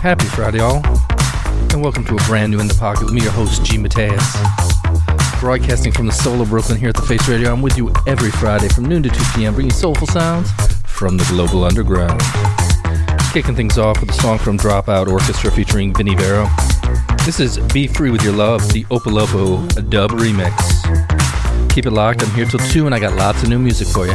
Happy 0.00 0.26
Friday, 0.26 0.60
all, 0.60 0.80
and 1.72 1.82
welcome 1.82 2.04
to 2.04 2.14
a 2.14 2.24
brand 2.28 2.52
new 2.52 2.60
In 2.60 2.68
the 2.68 2.74
Pocket 2.74 3.06
with 3.06 3.12
me, 3.12 3.20
your 3.20 3.32
host, 3.32 3.64
G. 3.64 3.78
Mateus. 3.78 4.36
Broadcasting 5.40 5.90
from 5.90 6.06
the 6.06 6.12
soul 6.12 6.40
of 6.40 6.50
Brooklyn 6.50 6.78
here 6.78 6.90
at 6.90 6.94
the 6.94 7.02
Face 7.02 7.28
Radio, 7.28 7.52
I'm 7.52 7.62
with 7.62 7.76
you 7.76 7.92
every 8.06 8.30
Friday 8.30 8.68
from 8.68 8.84
noon 8.84 9.02
to 9.02 9.08
2 9.08 9.24
p.m., 9.34 9.54
bringing 9.54 9.72
soulful 9.72 10.06
sounds 10.06 10.52
from 10.84 11.16
the 11.16 11.24
global 11.24 11.64
underground. 11.64 12.22
Kicking 13.32 13.56
things 13.56 13.76
off 13.76 14.00
with 14.00 14.10
a 14.10 14.12
song 14.12 14.38
from 14.38 14.56
Dropout 14.56 15.08
Orchestra 15.08 15.50
featuring 15.50 15.92
Vinnie 15.92 16.14
Vero. 16.14 16.46
This 17.26 17.40
is 17.40 17.58
Be 17.72 17.88
Free 17.88 18.12
With 18.12 18.22
Your 18.22 18.34
Love, 18.34 18.72
the 18.72 18.84
Opolopo 18.84 19.90
dub 19.90 20.12
remix. 20.12 20.54
Keep 21.70 21.86
it 21.86 21.90
locked, 21.90 22.22
I'm 22.22 22.30
here 22.36 22.46
till 22.46 22.60
2, 22.60 22.86
and 22.86 22.94
I 22.94 23.00
got 23.00 23.16
lots 23.16 23.42
of 23.42 23.48
new 23.48 23.58
music 23.58 23.88
for 23.88 24.06
you. 24.06 24.14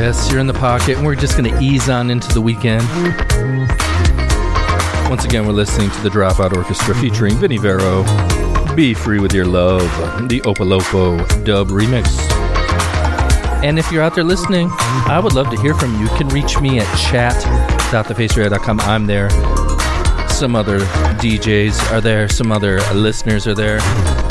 Yes, 0.00 0.30
you're 0.30 0.38
in 0.38 0.46
the 0.46 0.54
pocket, 0.54 0.96
and 0.96 1.04
we're 1.04 1.16
just 1.16 1.36
going 1.36 1.52
to 1.52 1.60
ease 1.60 1.88
on 1.88 2.08
into 2.08 2.32
the 2.32 2.40
weekend. 2.40 2.84
Once 5.10 5.24
again, 5.24 5.44
we're 5.44 5.52
listening 5.52 5.90
to 5.90 6.00
the 6.02 6.08
Dropout 6.08 6.56
Orchestra 6.56 6.94
featuring 6.94 7.34
Vinnie 7.34 7.58
Vero. 7.58 8.04
Be 8.76 8.94
free 8.94 9.18
with 9.18 9.34
your 9.34 9.44
love, 9.44 9.82
the 10.28 10.40
Opolopo 10.42 11.18
dub 11.44 11.70
remix. 11.70 12.16
And 13.64 13.76
if 13.76 13.90
you're 13.90 14.04
out 14.04 14.14
there 14.14 14.22
listening, 14.22 14.68
I 14.70 15.20
would 15.20 15.32
love 15.32 15.50
to 15.50 15.60
hear 15.60 15.74
from 15.74 15.94
you. 15.94 16.02
You 16.02 16.08
can 16.10 16.28
reach 16.28 16.60
me 16.60 16.78
at 16.78 16.86
chat.thefaceradio.com. 16.96 18.78
I'm 18.82 19.06
there. 19.06 19.30
some 20.28 20.54
other 20.54 20.78
DJs 21.18 21.90
are 21.90 22.00
there, 22.00 22.28
some 22.28 22.52
other 22.52 22.78
listeners 22.94 23.48
are 23.48 23.54
there. 23.54 23.80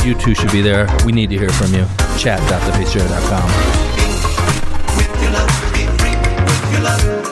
You 0.05 0.15
too 0.15 0.33
should 0.33 0.53
be 0.53 0.61
there. 0.61 0.87
We 1.05 1.11
need 1.11 1.29
to 1.31 1.37
hear 1.37 1.49
from 1.49 1.73
you. 1.73 1.85
Chat.thefaceradio.com. 2.17 3.86
yes, 6.87 7.26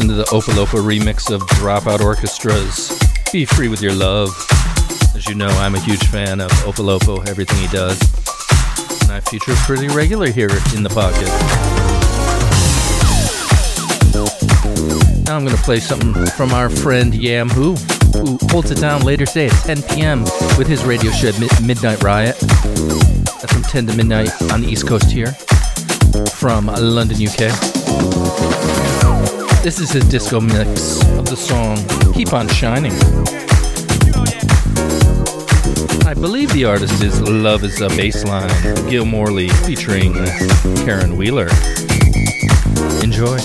listening 0.00 0.16
to 0.16 0.24
the 0.24 0.36
Opolopo 0.36 0.80
remix 0.82 1.30
of 1.30 1.42
Dropout 1.42 1.98
Orchestra's 1.98 2.98
Be 3.32 3.44
Free 3.44 3.68
With 3.68 3.82
Your 3.82 3.92
Love. 3.92 4.30
As 5.14 5.28
you 5.28 5.34
know, 5.34 5.48
I'm 5.48 5.74
a 5.74 5.80
huge 5.80 6.02
fan 6.06 6.40
of 6.40 6.50
Opolopo, 6.62 7.26
everything 7.28 7.58
he 7.58 7.68
does. 7.68 8.00
And 9.02 9.12
I 9.12 9.20
feature 9.20 9.52
pretty 9.66 9.88
regular 9.88 10.30
here 10.30 10.48
in 10.74 10.82
the 10.82 10.88
pocket. 10.88 11.26
Now 15.26 15.36
I'm 15.36 15.44
going 15.44 15.56
to 15.56 15.62
play 15.64 15.80
something 15.80 16.14
from 16.28 16.52
our 16.52 16.70
friend 16.70 17.14
Yam 17.14 17.50
Who, 17.50 17.74
who 18.14 18.38
holds 18.48 18.70
it 18.70 18.80
down 18.80 19.02
later 19.02 19.26
today 19.26 19.46
at 19.46 19.52
10 19.64 19.82
p.m. 19.82 20.22
with 20.56 20.66
his 20.66 20.82
radio 20.84 21.10
show 21.10 21.32
Midnight 21.62 22.02
Riot. 22.02 22.38
That's 22.38 23.52
from 23.52 23.64
10 23.64 23.88
to 23.88 23.96
midnight 23.96 24.30
on 24.50 24.62
the 24.62 24.68
East 24.68 24.86
Coast 24.86 25.10
here 25.10 25.32
from 26.38 26.66
London, 26.66 27.18
UK. 27.20 28.99
This 29.62 29.78
is 29.78 29.90
his 29.90 30.04
disco 30.08 30.40
mix 30.40 31.02
of 31.18 31.26
the 31.26 31.36
song 31.36 31.76
Keep 32.14 32.32
On 32.32 32.48
Shining. 32.48 32.92
I 36.06 36.14
believe 36.14 36.50
the 36.54 36.64
artist 36.64 37.02
is 37.02 37.20
Love 37.20 37.62
is 37.62 37.80
a 37.82 37.88
Bassline, 37.88 38.88
Gil 38.88 39.04
Morley 39.04 39.48
featuring 39.66 40.14
Karen 40.84 41.14
Wheeler. 41.14 41.48
Enjoy. 43.02 43.38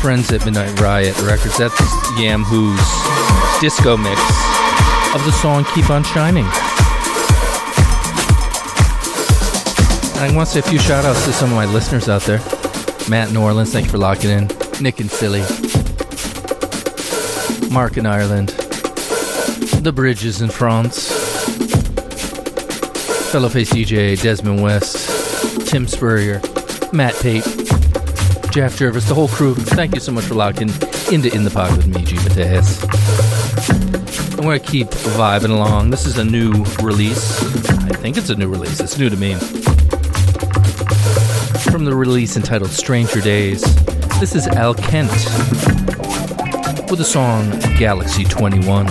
Friends 0.00 0.32
at 0.32 0.44
Midnight 0.44 0.78
Riot 0.80 1.18
Records. 1.22 1.58
That's 1.58 1.74
Yam 2.18 2.44
Who's 2.44 2.78
disco 3.60 3.96
mix 3.96 4.20
of 5.14 5.24
the 5.24 5.32
song 5.32 5.64
Keep 5.74 5.90
On 5.90 6.04
Shining. 6.04 6.44
And 10.14 10.24
I 10.24 10.36
want 10.36 10.48
to 10.48 10.54
say 10.54 10.60
a 10.60 10.62
few 10.62 10.78
shout 10.78 11.04
outs 11.04 11.24
to 11.24 11.32
some 11.32 11.50
of 11.50 11.56
my 11.56 11.64
listeners 11.64 12.08
out 12.08 12.22
there. 12.22 12.38
Matt 13.08 13.30
in 13.30 13.36
Orleans, 13.36 13.72
thank 13.72 13.86
you 13.86 13.90
for 13.90 13.98
locking 13.98 14.30
in. 14.30 14.48
Nick 14.80 15.00
in 15.00 15.08
Philly. 15.08 15.40
Mark 17.70 17.96
in 17.96 18.06
Ireland. 18.06 18.50
The 19.80 19.92
Bridges 19.92 20.42
in 20.42 20.50
France. 20.50 21.08
Fellow 23.32 23.48
Face 23.48 23.72
DJ 23.72 24.20
Desmond 24.20 24.62
West. 24.62 25.68
Tim 25.68 25.88
Spurrier. 25.88 26.40
Matt 26.92 27.14
Pate. 27.16 27.57
Jeff 28.58 28.76
Jervis, 28.76 29.06
the 29.06 29.14
whole 29.14 29.28
crew. 29.28 29.54
Thank 29.54 29.94
you 29.94 30.00
so 30.00 30.10
much 30.10 30.24
for 30.24 30.34
locking 30.34 30.68
into 31.12 31.32
In 31.32 31.44
the 31.44 31.50
Pocket 31.54 31.76
with 31.76 31.86
me, 31.86 32.02
G. 32.02 32.16
Mateus. 32.16 32.82
I'm 34.32 34.42
going 34.42 34.58
to 34.58 34.66
keep 34.66 34.88
vibing 34.88 35.50
along. 35.50 35.90
This 35.90 36.06
is 36.06 36.18
a 36.18 36.24
new 36.24 36.50
release. 36.82 37.40
I 37.84 37.90
think 37.90 38.16
it's 38.16 38.30
a 38.30 38.34
new 38.34 38.48
release. 38.48 38.80
It's 38.80 38.98
new 38.98 39.08
to 39.10 39.16
me 39.16 39.34
from 41.70 41.84
the 41.84 41.94
release 41.94 42.36
entitled 42.36 42.72
Stranger 42.72 43.20
Days. 43.20 43.62
This 44.18 44.34
is 44.34 44.48
Al 44.48 44.74
Kent 44.74 45.12
with 46.90 46.98
the 46.98 47.04
song 47.04 47.48
Galaxy 47.78 48.24
21. 48.24 48.86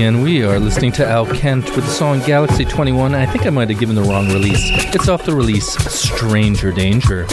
Again, 0.00 0.22
we 0.22 0.42
are 0.42 0.58
listening 0.58 0.90
to 0.90 1.06
Al 1.06 1.26
Kent 1.26 1.76
with 1.76 1.84
the 1.84 1.90
song 1.90 2.20
Galaxy 2.20 2.64
21. 2.64 3.14
I 3.14 3.26
think 3.26 3.44
I 3.44 3.50
might 3.50 3.68
have 3.68 3.78
given 3.78 3.94
the 3.94 4.02
wrong 4.02 4.28
release. 4.28 4.70
It's 4.94 5.08
off 5.08 5.26
the 5.26 5.34
release 5.34 5.74
Stranger 5.92 6.72
Danger. 6.72 7.26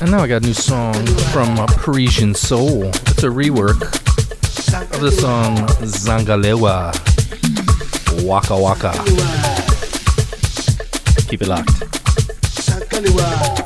And 0.00 0.10
now 0.10 0.20
I 0.20 0.28
got 0.28 0.42
a 0.42 0.46
new 0.46 0.54
song 0.54 0.94
from 1.30 1.56
Parisian 1.66 2.34
Soul. 2.34 2.84
It's 2.84 3.22
a 3.22 3.28
rework 3.28 3.82
of 4.94 5.00
the 5.02 5.12
song 5.12 5.56
Zangalewa 5.84 6.94
Waka 8.24 8.58
Waka. 8.58 8.92
Keep 11.28 11.42
it 11.42 11.48
locked. 11.48 13.63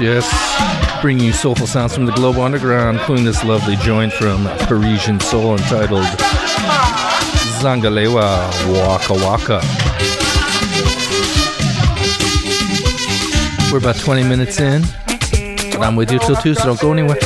Yes, 0.00 0.24
yes. 0.30 1.02
Bringing 1.02 1.26
you 1.26 1.32
soulful 1.32 1.66
sounds 1.66 1.94
from 1.94 2.06
the 2.06 2.12
global 2.12 2.42
underground, 2.42 2.98
including 2.98 3.24
this 3.24 3.44
lovely 3.44 3.76
joint 3.76 4.12
from 4.12 4.44
Parisian 4.66 5.20
Soul 5.20 5.52
entitled 5.52 6.04
Zangalewa 7.60 8.48
Waka 8.72 9.14
Waka. 9.14 9.60
We're 13.70 13.78
about 13.78 13.96
20 13.96 14.22
minutes 14.24 14.60
in, 14.60 14.82
but 15.72 15.82
I'm 15.82 15.94
with 15.94 16.10
you 16.10 16.18
till 16.18 16.36
2, 16.36 16.54
so 16.54 16.64
don't 16.64 16.80
go 16.80 16.92
anywhere. 16.92 17.18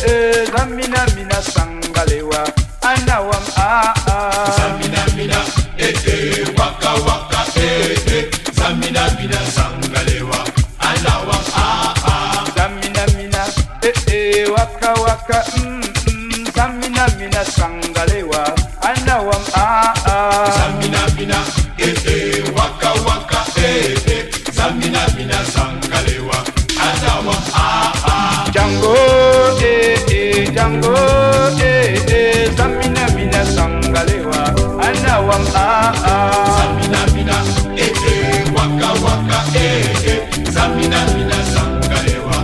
Samina 35.97 37.01
mina, 37.15 37.37
eh 37.77 37.93
eh, 38.09 38.45
waka 38.57 38.91
waka, 39.05 39.39
eh 39.55 39.85
eh. 40.07 40.21
Samina 40.53 41.01
mina, 41.15 41.37
sangalewa, 41.53 42.37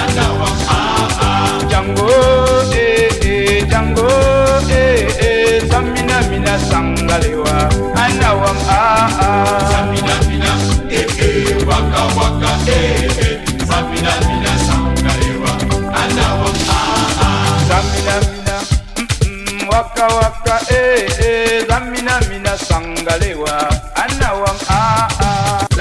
anawa, 0.00 0.48
ah 0.68 1.08
ah. 1.22 1.64
Django, 1.68 2.08
eh 2.72 3.08
eh, 3.22 3.64
Django, 3.68 4.08
eh 4.70 5.06
eh. 5.20 5.62
Samina 5.70 6.20
mina, 6.30 6.58
sangalewa, 6.58 7.56
anawa, 7.94 8.50
ah 8.68 9.08
ah. 9.20 9.60
Samina 9.70 10.14
mina, 10.28 10.52
eh 10.90 11.06
eh, 11.18 11.66
waka 11.66 12.02
waka, 12.18 12.50
eh 12.66 13.06
eh. 13.22 13.40
Samina 13.68 14.12
mina, 14.26 14.52
sangalewa, 14.66 15.52
anawa, 16.02 16.50
ah 16.68 17.22
ah. 17.22 17.58
Samina 17.68 18.14
mina, 18.30 18.56
mm 18.98 19.06
mm, 19.26 19.68
waka 19.70 20.06
waka. 20.06 20.35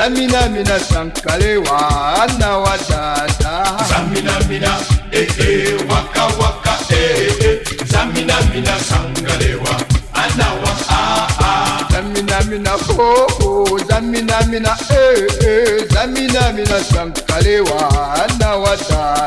Zamina 0.05 0.47
mina 0.49 0.79
sankalewa 0.79 2.21
ana 2.21 2.57
wadada. 2.57 3.65
Zamina 3.89 4.39
mina 4.47 4.77
eh 5.11 5.27
eh 5.39 5.73
waka 5.89 6.25
waka 6.39 6.77
eh 6.91 7.33
eh. 7.41 7.59
Zamina 7.85 8.35
mina 8.53 8.77
sangalewa 8.79 9.75
ana 10.13 10.47
wa 10.61 10.71
ah 10.89 11.27
ah. 11.39 11.87
Zamina 11.91 12.37
mina 12.49 12.69
ho 12.69 13.27
ho 13.39 13.79
Zamina 13.89 14.45
mina 14.47 14.77
eh 14.91 15.25
eh. 15.41 15.87
Zamina 15.89 16.51
mina 16.53 16.79
sankalewa 16.83 17.89
ana 18.23 18.55
wadada. 18.55 18.93
Zamina 18.93 19.24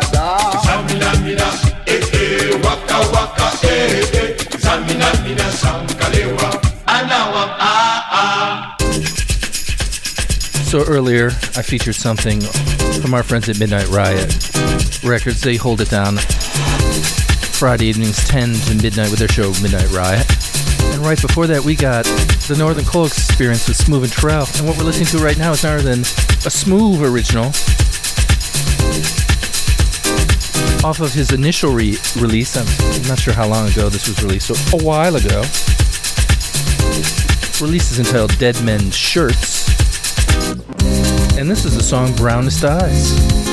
So 10.69 10.85
earlier, 10.85 11.29
I 11.57 11.63
featured 11.63 11.95
something 11.95 12.43
from 13.01 13.15
our 13.15 13.23
friends 13.23 13.49
at 13.49 13.59
Midnight 13.59 13.89
Riot 13.89 14.29
Records. 15.03 15.41
They 15.41 15.57
hold 15.57 15.81
it 15.81 15.89
down 15.89 16.19
Friday 16.19 17.87
evenings, 17.87 18.23
10 18.29 18.53
to 18.53 18.75
midnight, 18.75 19.09
with 19.09 19.19
their 19.19 19.29
show 19.29 19.49
Midnight 19.63 19.91
Riot. 19.93 20.27
And 20.93 21.01
right 21.01 21.19
before 21.19 21.47
that, 21.47 21.65
we 21.65 21.75
got 21.75 22.05
the 22.05 22.57
Northern 22.59 22.85
Coal 22.85 23.07
Experience 23.07 23.67
with 23.67 23.79
Smoove 23.79 24.03
and 24.03 24.13
Turrell. 24.13 24.59
And 24.59 24.69
what 24.69 24.77
we're 24.77 24.85
listening 24.85 25.07
to 25.19 25.25
right 25.25 25.39
now 25.39 25.53
is 25.53 25.65
none 25.65 25.79
other 25.79 25.83
than 25.83 26.01
a 26.01 26.53
Smoove 26.53 27.01
original 27.01 27.47
off 30.87 31.01
of 31.01 31.15
his 31.15 31.33
initial 31.33 31.73
re- 31.73 31.97
release. 32.21 32.59
I'm 32.59 33.09
not 33.09 33.19
sure 33.19 33.33
how 33.33 33.49
long 33.49 33.71
ago 33.71 33.89
this 33.89 34.07
was 34.07 34.23
released, 34.23 34.49
so 34.49 34.77
a 34.77 34.85
while 34.85 35.17
ago. 35.17 35.41
Release 37.65 37.91
is 37.91 38.01
entitled 38.01 38.39
Dead 38.39 38.63
Men's 38.63 38.95
Shirts. 38.95 39.78
And 41.39 41.49
this 41.49 41.65
is 41.65 41.77
the 41.77 41.83
song 41.85 42.13
Brownest 42.17 42.65
Eyes. 42.65 43.48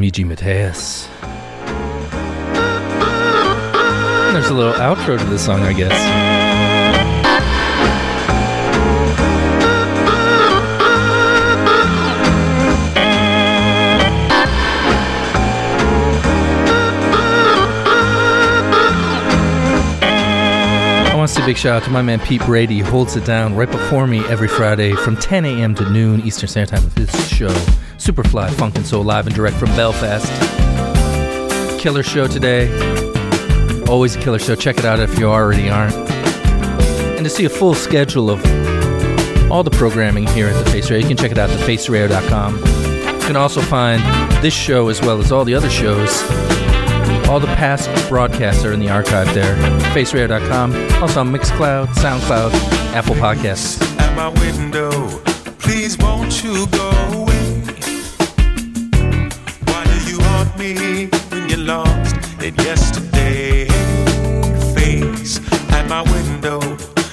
The 0.00 0.10
G. 0.10 0.24
Mateus. 0.24 1.08
There's 4.32 4.48
a 4.48 4.54
little 4.54 4.72
outro 4.74 5.18
to 5.18 5.24
this 5.26 5.44
song, 5.44 5.60
I 5.60 5.72
guess. 5.72 5.92
I 21.06 21.16
want 21.16 21.28
to 21.28 21.34
say 21.36 21.42
a 21.42 21.46
big 21.46 21.56
shout 21.56 21.76
out 21.76 21.84
to 21.84 21.90
my 21.90 22.02
man 22.02 22.18
Pete 22.18 22.44
Brady. 22.44 22.74
He 22.74 22.80
holds 22.80 23.14
it 23.16 23.24
down 23.24 23.54
right 23.54 23.70
before 23.70 24.06
me 24.06 24.18
every 24.26 24.48
Friday 24.48 24.94
from 24.96 25.16
10 25.16 25.44
a.m. 25.44 25.74
to 25.76 25.88
noon 25.90 26.20
Eastern 26.22 26.48
Standard 26.48 26.76
Time 26.76 26.84
with 26.84 26.96
his 26.96 27.28
show, 27.28 27.54
Superfly 28.04 28.50
Funkin' 28.50 28.84
Soul, 28.84 29.02
live 29.02 29.26
and 29.26 29.34
direct 29.34 29.56
from 29.56 29.70
Belfast. 29.70 30.30
Killer 31.80 32.02
show 32.02 32.26
today. 32.26 32.68
Always 33.88 34.14
a 34.14 34.20
killer 34.20 34.38
show. 34.38 34.54
Check 34.54 34.76
it 34.76 34.84
out 34.84 35.00
if 35.00 35.18
you 35.18 35.26
already 35.26 35.70
aren't. 35.70 35.94
And 35.94 37.24
to 37.24 37.30
see 37.30 37.46
a 37.46 37.48
full 37.48 37.74
schedule 37.74 38.28
of 38.28 38.44
all 39.50 39.62
the 39.62 39.70
programming 39.70 40.26
here 40.26 40.48
at 40.48 40.64
the 40.64 40.70
Face 40.70 40.90
Radio, 40.90 41.08
you 41.08 41.08
can 41.08 41.16
check 41.16 41.32
it 41.32 41.38
out 41.38 41.48
at 41.48 41.58
thefaceradio.com. 41.60 42.56
You 42.56 43.26
can 43.26 43.36
also 43.36 43.62
find 43.62 44.02
this 44.44 44.52
show 44.52 44.90
as 44.90 45.00
well 45.00 45.18
as 45.18 45.32
all 45.32 45.46
the 45.46 45.54
other 45.54 45.70
shows 45.70 46.22
all 47.28 47.40
the 47.40 47.46
past 47.46 47.88
broadcasts 48.08 48.64
are 48.64 48.72
in 48.72 48.80
the 48.80 48.90
archive 48.90 49.32
there. 49.34 49.56
Faceradio.com. 49.94 50.74
Also 51.02 51.20
on 51.20 51.32
Mixcloud, 51.32 51.86
SoundCloud, 51.94 52.52
Apple 52.92 53.14
Podcasts. 53.14 53.82
at 53.98 54.14
my 54.14 54.28
window. 54.40 55.08
Please 55.58 55.96
won't 55.96 56.44
you 56.44 56.66
go 56.66 57.23
me 60.64 61.06
when 61.30 61.48
you're 61.48 61.66
lost 61.74 62.16
in 62.42 62.54
yesterday? 62.56 63.66
Face 64.74 65.40
at 65.76 65.86
my 65.88 66.02
window, 66.14 66.60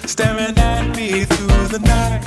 staring 0.05 0.57
at 0.57 0.95
me 0.95 1.25
through 1.25 1.67
the 1.75 1.79
night. 1.79 2.23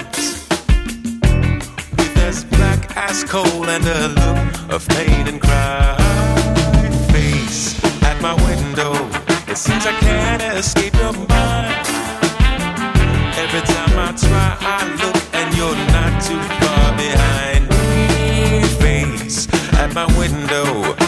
With 1.97 2.17
as 2.29 2.45
black 2.45 2.81
as 2.97 3.25
coal 3.25 3.65
and 3.75 3.85
a 3.87 4.09
look 4.21 4.73
of 4.75 4.87
pain 4.89 5.27
and 5.31 5.41
cry. 5.41 5.97
Face 7.13 7.83
at 8.11 8.21
my 8.21 8.35
window, 8.49 8.93
it 9.51 9.57
seems 9.57 9.87
I 9.87 9.95
can't 10.07 10.43
escape 10.61 10.95
your 11.03 11.15
mind. 11.35 11.87
Every 13.43 13.65
time 13.75 13.95
I 14.07 14.11
try, 14.27 14.51
I 14.77 14.81
look 15.03 15.19
and 15.39 15.49
you're 15.57 15.81
not 15.97 16.13
too 16.29 16.43
far 16.61 16.87
behind. 17.05 17.65
Face 18.83 19.49
at 19.83 19.95
my 19.95 20.07
window. 20.19 21.04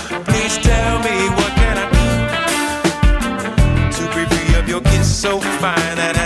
Please 0.47 0.59
tell 0.59 0.99
me 1.01 1.29
what 1.31 1.53
can 1.57 1.77
I 1.77 1.87
do 1.91 2.07
to 3.97 4.03
break 4.13 4.29
free 4.29 4.55
of 4.61 4.69
your 4.69 4.81
kiss 4.81 5.09
so 5.13 5.41
fine 5.41 5.97
that 5.97 6.15
has 6.15 6.26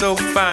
so 0.00 0.16
fine 0.16 0.49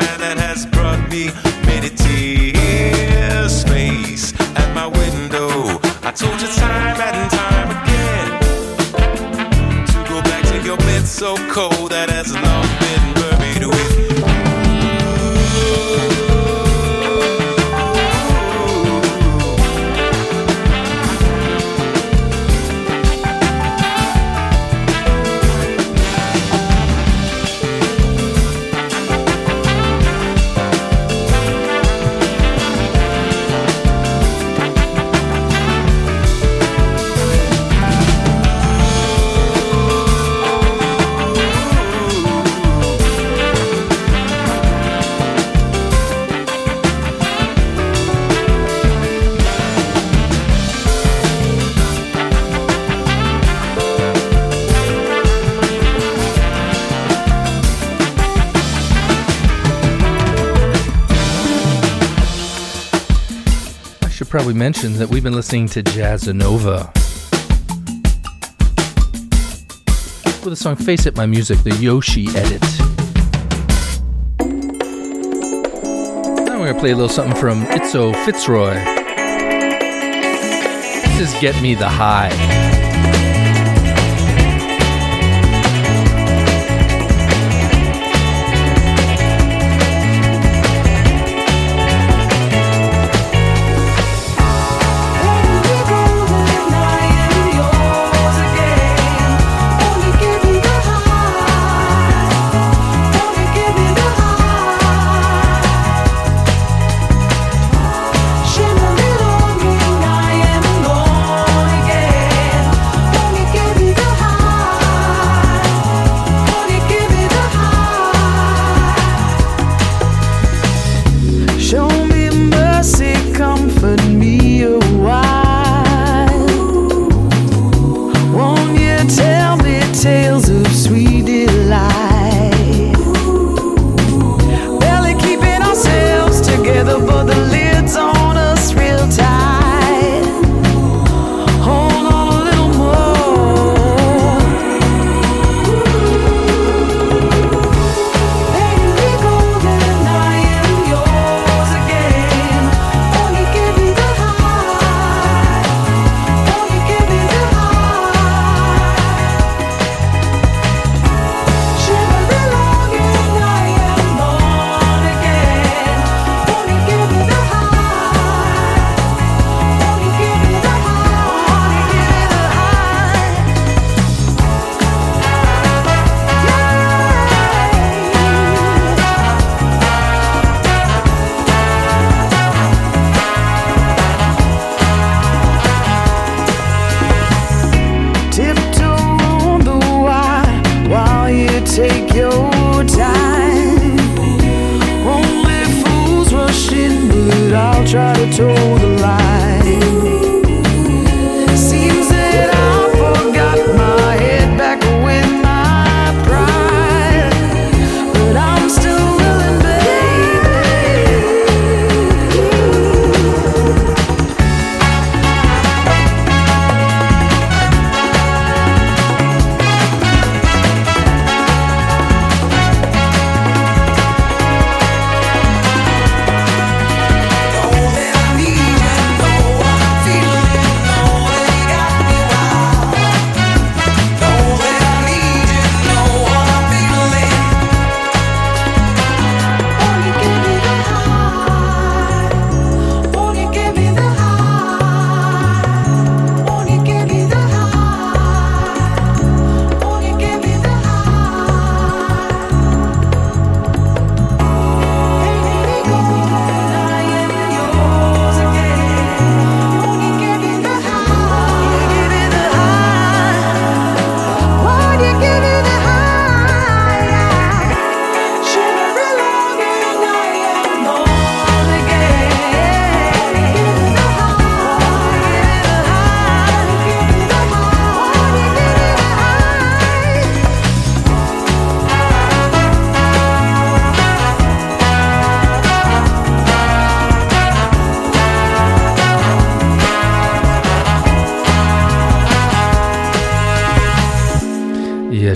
mention 64.57 64.93
that 64.93 65.09
we've 65.09 65.23
been 65.23 65.35
listening 65.35 65.67
to 65.67 65.83
Jazzanova. 65.83 66.91
With 70.43 70.51
the 70.51 70.55
song 70.55 70.75
Face 70.75 71.05
It 71.05 71.15
My 71.15 71.27
Music, 71.27 71.59
the 71.59 71.75
Yoshi 71.75 72.27
edit. 72.29 72.61
Now 76.47 76.59
we're 76.59 76.65
going 76.65 76.73
to 76.73 76.79
play 76.79 76.91
a 76.91 76.95
little 76.95 77.07
something 77.07 77.39
from 77.39 77.65
Izo 77.65 78.13
FitzRoy. 78.25 78.83
This 81.17 81.33
is 81.33 81.39
Get 81.39 81.61
Me 81.61 81.75
the 81.75 81.87
High. 81.87 82.86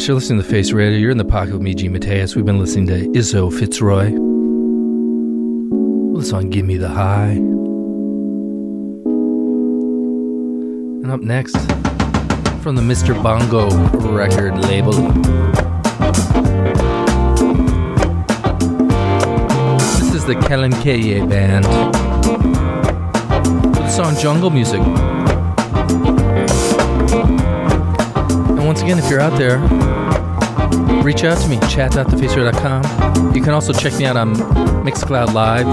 You're 0.07 0.15
listening 0.15 0.41
to 0.41 0.49
Face 0.49 0.71
Radio. 0.71 0.97
You're 0.97 1.11
in 1.11 1.19
the 1.19 1.25
pocket 1.25 1.53
with 1.53 1.61
me, 1.61 1.75
G. 1.75 1.87
Mateus. 1.87 2.35
We've 2.35 2.43
been 2.43 2.57
listening 2.57 2.87
to 2.87 3.07
Izo 3.09 3.51
FitzRoy. 3.51 4.09
The 6.17 6.25
song 6.25 6.49
Give 6.49 6.65
Me 6.65 6.77
the 6.77 6.89
High. 6.89 7.33
And 11.03 11.11
up 11.11 11.21
next, 11.21 11.55
from 12.63 12.75
the 12.75 12.81
Mr. 12.81 13.13
Bongo 13.21 13.69
record 14.11 14.57
label. 14.65 14.93
This 19.99 20.15
is 20.15 20.25
the 20.25 20.33
Kelenkye 20.33 21.29
Band. 21.29 21.67
With 23.65 23.75
the 23.75 23.89
song 23.89 24.15
Jungle 24.17 24.49
Music. 24.49 24.81
Once 28.81 28.91
again, 28.91 29.03
if 29.03 29.11
you're 29.11 29.19
out 29.19 29.37
there, 29.37 29.59
reach 31.03 31.23
out 31.23 31.37
to 31.39 31.47
me, 31.47 31.59
chat.thefacer.com. 31.69 33.35
You 33.35 33.41
can 33.43 33.53
also 33.53 33.73
check 33.73 33.93
me 33.99 34.05
out 34.05 34.17
on 34.17 34.33
Mixcloud 34.83 35.33
Live, 35.33 35.67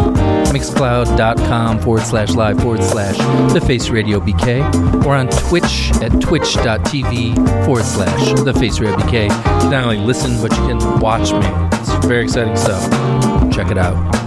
mixcloud.com 0.52 1.80
forward 1.80 2.02
slash 2.02 2.30
live 2.32 2.60
forward 2.60 2.82
slash 2.82 3.16
The 3.54 3.60
Face 3.60 3.88
Radio 3.88 4.20
BK, 4.20 5.04
or 5.06 5.14
on 5.14 5.28
Twitch 5.28 5.90
at 6.02 6.20
twitch.tv 6.20 7.64
forward 7.64 7.84
slash 7.84 8.40
The 8.40 8.52
Face 8.52 8.78
Radio 8.78 8.96
BK. 8.96 9.22
You 9.22 9.28
can 9.28 9.70
not 9.70 9.84
only 9.84 9.98
listen, 9.98 10.40
but 10.42 10.50
you 10.58 10.66
can 10.66 11.00
watch 11.00 11.32
me. 11.32 11.46
It's 11.78 12.06
very 12.06 12.24
exciting 12.24 12.56
stuff. 12.56 12.82
Check 13.50 13.70
it 13.70 13.78
out. 13.78 14.17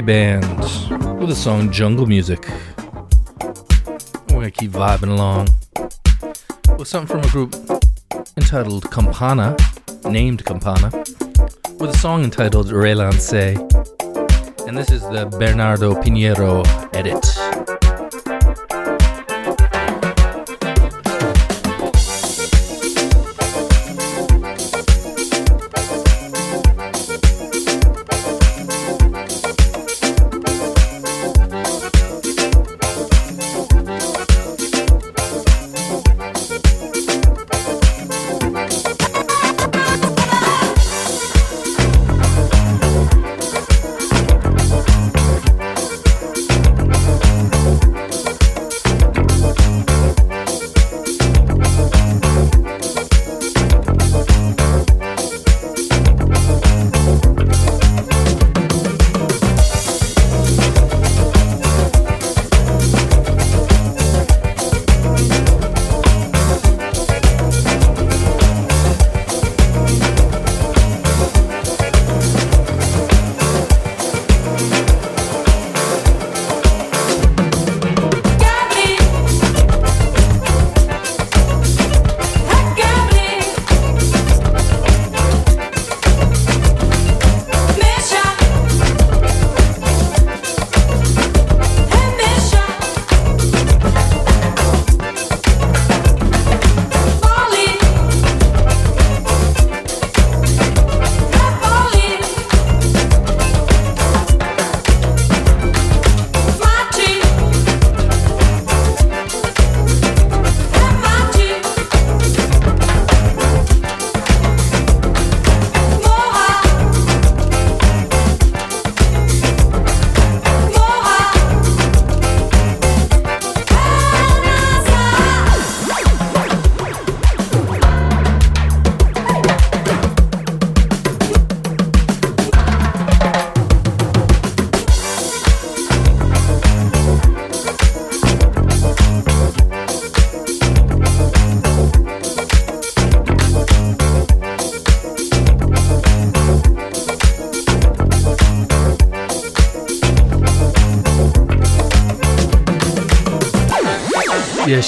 Band 0.00 0.44
with 1.18 1.28
the 1.28 1.34
song 1.34 1.70
Jungle 1.70 2.06
Music. 2.06 2.46
We're 4.28 4.34
gonna 4.34 4.50
keep 4.50 4.70
vibing 4.70 5.10
along 5.10 5.48
with 6.78 6.88
something 6.88 7.20
from 7.20 7.28
a 7.28 7.32
group 7.32 7.54
entitled 8.36 8.90
Campana, 8.90 9.56
named 10.04 10.44
Campana, 10.44 10.90
with 11.78 11.90
a 11.90 11.98
song 11.98 12.24
entitled 12.24 12.70
Relance. 12.72 13.32
And 13.32 14.78
this 14.78 14.90
is 14.90 15.02
the 15.02 15.26
Bernardo 15.38 15.94
Pinheiro 15.94 16.64
edit. 16.94 17.39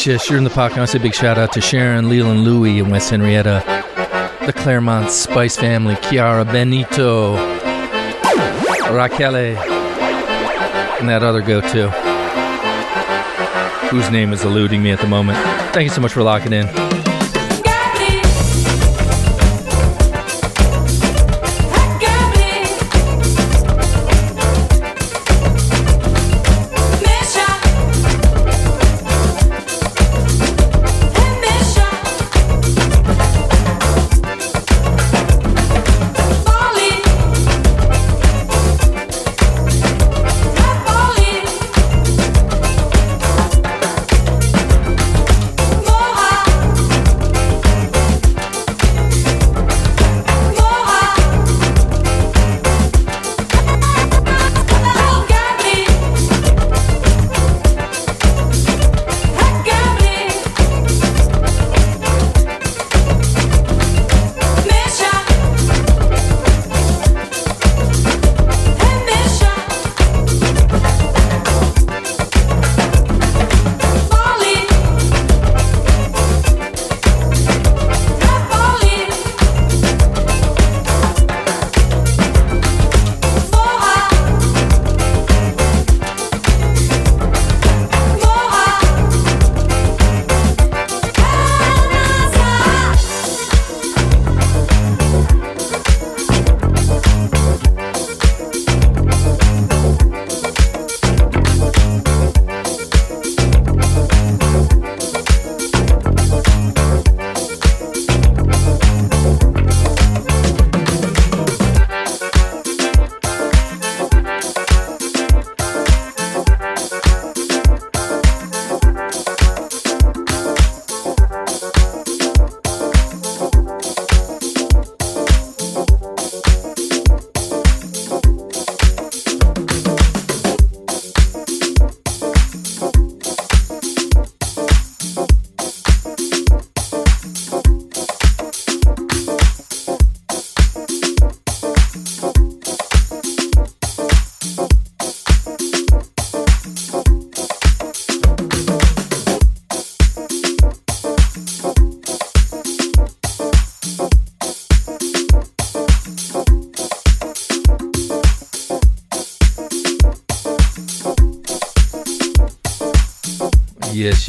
Yes, 0.04 0.28
you're 0.28 0.36
in 0.36 0.42
the 0.42 0.50
pocket. 0.50 0.76
I 0.76 0.80
want 0.80 0.90
to 0.90 0.98
say 0.98 0.98
a 0.98 1.02
big 1.02 1.14
shout 1.14 1.38
out 1.38 1.52
to 1.52 1.60
Sharon, 1.60 2.08
Leland 2.08 2.42
Louie, 2.42 2.80
and 2.80 2.90
West 2.90 3.10
Henrietta, 3.10 3.62
the 4.44 4.52
Claremont 4.52 5.10
Spice 5.10 5.56
family, 5.56 5.94
Chiara 6.02 6.44
Benito, 6.44 7.36
Raquel, 8.92 9.36
and 9.36 11.08
that 11.08 11.22
other 11.22 11.40
go 11.40 11.60
to, 11.60 11.88
whose 13.90 14.10
name 14.10 14.32
is 14.32 14.44
eluding 14.44 14.82
me 14.82 14.90
at 14.90 14.98
the 14.98 15.06
moment. 15.06 15.38
Thank 15.72 15.84
you 15.84 15.90
so 15.90 16.00
much 16.00 16.12
for 16.12 16.24
locking 16.24 16.52
in. 16.52 16.91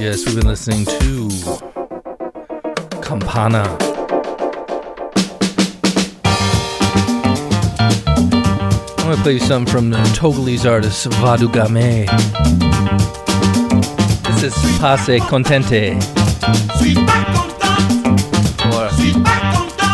yes, 0.03 0.25
we've 0.25 0.35
been 0.35 0.47
listening 0.47 0.85
to 0.85 1.29
Campana. 3.01 3.63
I'm 8.97 9.09
gonna 9.09 9.23
play 9.23 9.33
you 9.33 9.39
some 9.39 9.65
from 9.65 9.89
the 9.91 9.97
Togolese 10.17 10.69
artist 10.69 11.07
Vaudou 11.21 11.47
Game. 11.53 12.07
This 14.25 14.43
is 14.43 14.53
Passe 14.79 15.19
Contente. 15.29 15.93
Or 18.73 18.89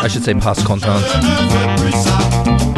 I 0.04 0.08
should 0.08 0.24
say 0.24 0.34
Passe 0.34 0.64
Contente. 0.64 2.69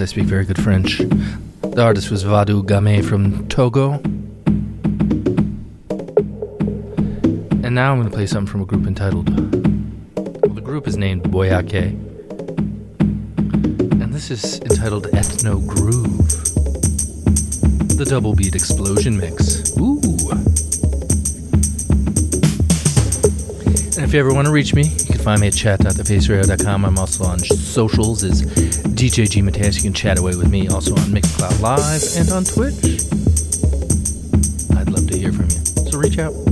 I 0.00 0.06
speak 0.06 0.24
very 0.24 0.46
good 0.46 0.62
French. 0.62 0.96
The 0.96 1.82
artist 1.82 2.10
was 2.10 2.24
Vaudou 2.24 2.66
Game 2.66 3.02
from 3.02 3.46
Togo. 3.48 4.00
And 7.62 7.74
now 7.74 7.92
I'm 7.92 7.98
going 7.98 8.08
to 8.08 8.14
play 8.14 8.26
something 8.26 8.50
from 8.50 8.62
a 8.62 8.64
group 8.64 8.86
entitled. 8.86 9.28
Well, 10.16 10.54
the 10.54 10.62
group 10.62 10.88
is 10.88 10.96
named 10.96 11.24
Boyake. 11.24 11.90
And 14.00 14.14
this 14.14 14.30
is 14.30 14.58
entitled 14.60 15.08
Ethno 15.08 15.66
Groove. 15.66 16.28
The 17.98 18.06
double 18.06 18.34
beat 18.34 18.54
explosion 18.54 19.18
mix. 19.18 19.76
Ooh. 19.78 20.00
And 23.96 24.04
if 24.08 24.14
you 24.14 24.20
ever 24.20 24.32
want 24.32 24.46
to 24.46 24.52
reach 24.52 24.74
me, 24.74 24.84
can 25.20 25.24
find 25.24 25.40
me 25.40 25.48
at 25.48 25.54
chat.thefaceradio.com. 25.54 26.84
I'm 26.84 26.98
also 26.98 27.24
on 27.24 27.38
socials 27.40 28.24
as 28.24 28.42
DJ 28.42 29.28
G 29.28 29.42
Mateus. 29.42 29.76
You 29.76 29.82
can 29.82 29.92
chat 29.92 30.18
away 30.18 30.34
with 30.34 30.48
me 30.48 30.68
also 30.68 30.92
on 30.92 31.10
Mixcloud 31.10 31.60
Live 31.60 32.02
and 32.16 32.30
on 32.30 32.44
Twitch. 32.44 33.04
I'd 34.78 34.88
love 34.88 35.06
to 35.08 35.18
hear 35.18 35.32
from 35.32 35.44
you. 35.44 35.90
So 35.90 35.98
reach 35.98 36.18
out. 36.18 36.49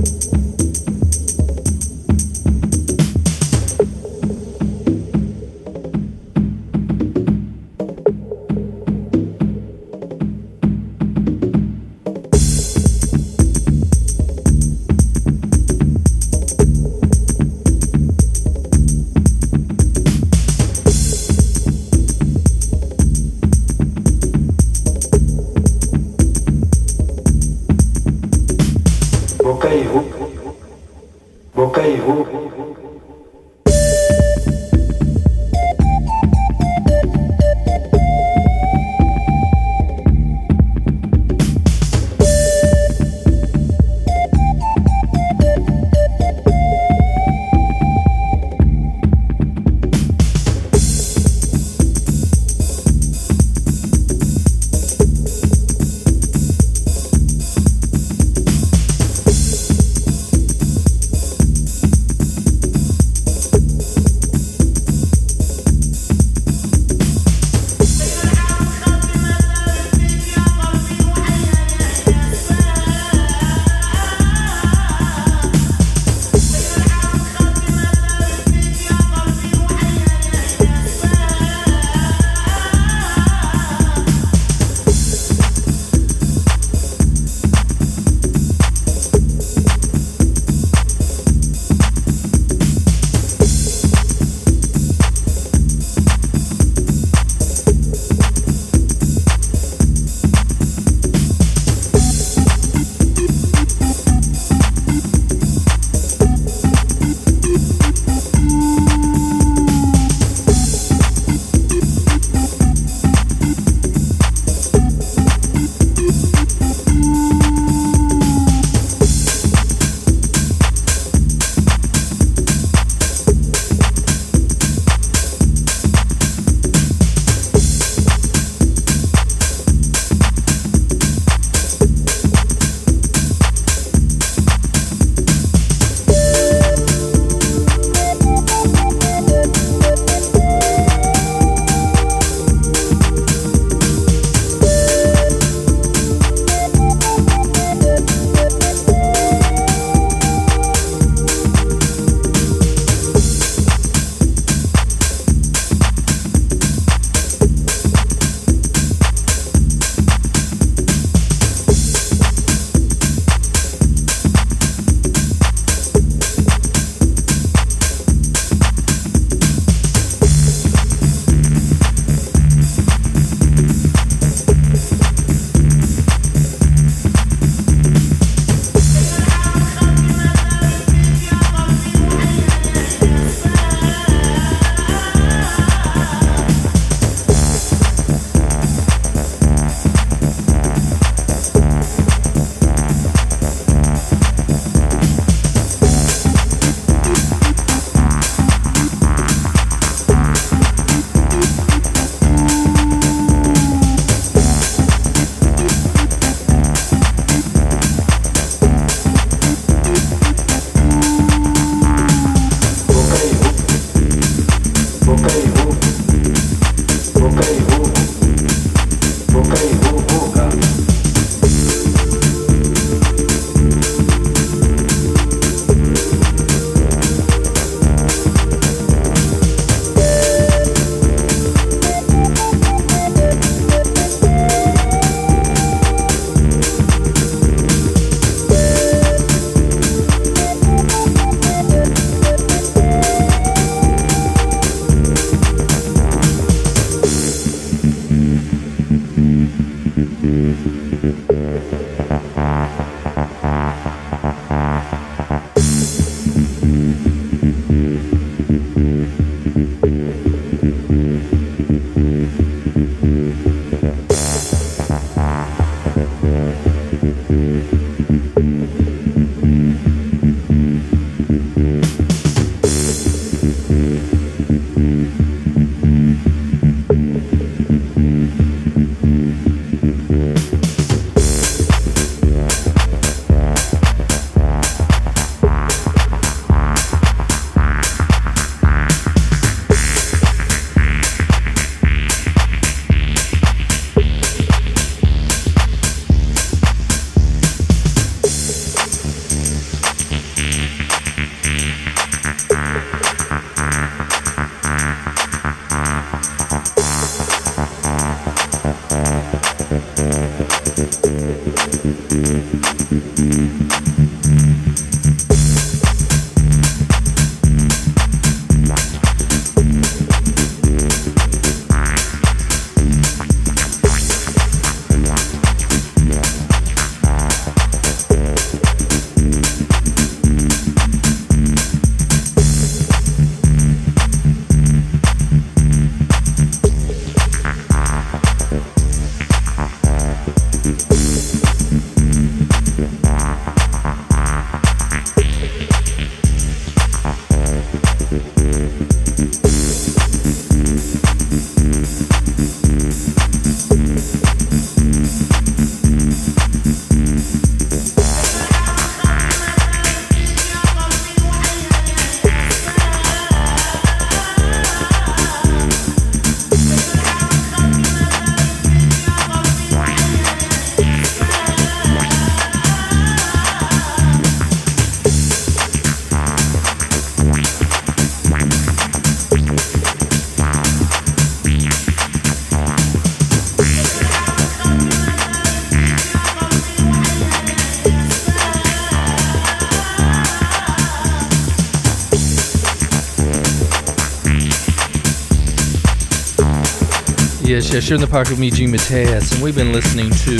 Yes, 397.71 397.87
you're 397.87 397.95
in 397.97 398.01
the 398.01 398.07
pocket 398.07 398.31
with 398.31 398.39
me, 398.39 398.49
G. 398.49 398.65
Mateus, 398.65 399.31
and 399.31 399.43
we've 399.43 399.53
been 399.53 399.71
listening 399.71 400.09
to 400.09 400.37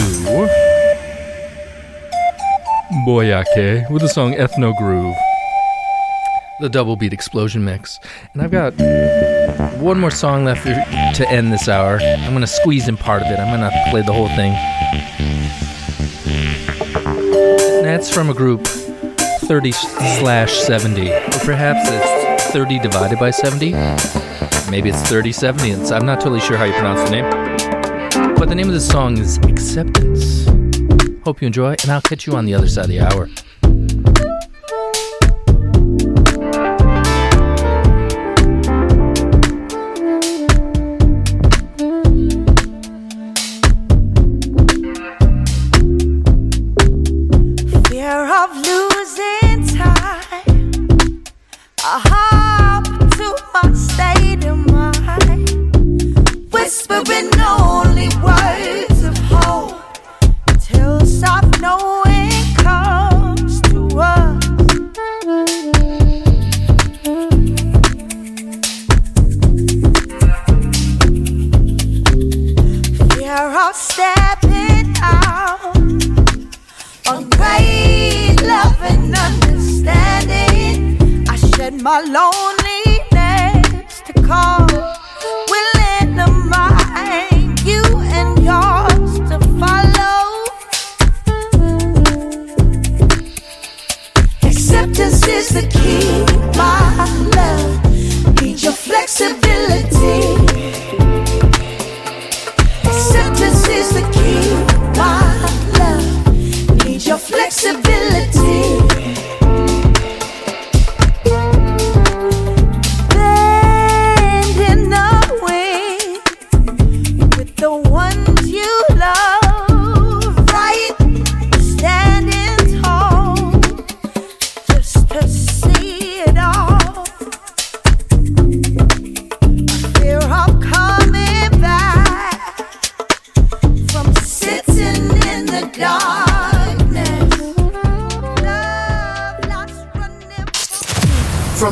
Boyake 3.05 3.87
with 3.91 4.01
the 4.01 4.09
song 4.09 4.33
Ethno 4.33 4.75
Groove, 4.75 5.15
the 6.59 6.69
double 6.69 6.95
beat 6.95 7.13
explosion 7.13 7.63
mix. 7.63 7.99
And 8.33 8.41
I've 8.41 8.49
got 8.49 8.73
one 9.77 9.99
more 9.99 10.09
song 10.09 10.43
left 10.43 10.63
to 10.63 11.29
end 11.29 11.53
this 11.53 11.69
hour. 11.69 11.99
I'm 12.01 12.31
going 12.31 12.41
to 12.41 12.47
squeeze 12.47 12.87
in 12.87 12.97
part 12.97 13.21
of 13.21 13.27
it, 13.27 13.37
I'm 13.37 13.55
going 13.55 13.69
to 13.69 13.91
play 13.91 14.01
the 14.01 14.11
whole 14.11 14.29
thing. 14.29 14.53
And 17.77 17.85
that's 17.85 18.11
from 18.11 18.31
a 18.31 18.33
group 18.33 18.65
30 18.65 19.71
slash 19.71 20.57
70, 20.57 21.11
or 21.11 21.29
perhaps 21.45 21.87
it's 21.91 22.51
30 22.51 22.79
divided 22.79 23.19
by 23.19 23.29
70. 23.29 23.73
Maybe 24.69 24.89
it's 24.89 25.01
3070. 25.09 25.71
It's, 25.71 25.91
I'm 25.91 26.05
not 26.05 26.19
totally 26.19 26.39
sure 26.39 26.55
how 26.55 26.65
you 26.65 26.73
pronounce 26.73 27.09
the 27.09 27.21
name. 27.21 28.35
But 28.35 28.49
the 28.49 28.55
name 28.55 28.67
of 28.67 28.73
the 28.73 28.79
song 28.79 29.17
is 29.17 29.37
Acceptance. 29.39 30.45
Hope 31.23 31.41
you 31.41 31.47
enjoy, 31.47 31.75
and 31.81 31.89
I'll 31.89 32.01
catch 32.01 32.27
you 32.27 32.35
on 32.35 32.45
the 32.45 32.53
other 32.53 32.67
side 32.67 32.85
of 32.85 32.89
the 32.89 32.99
hour. 32.99 33.27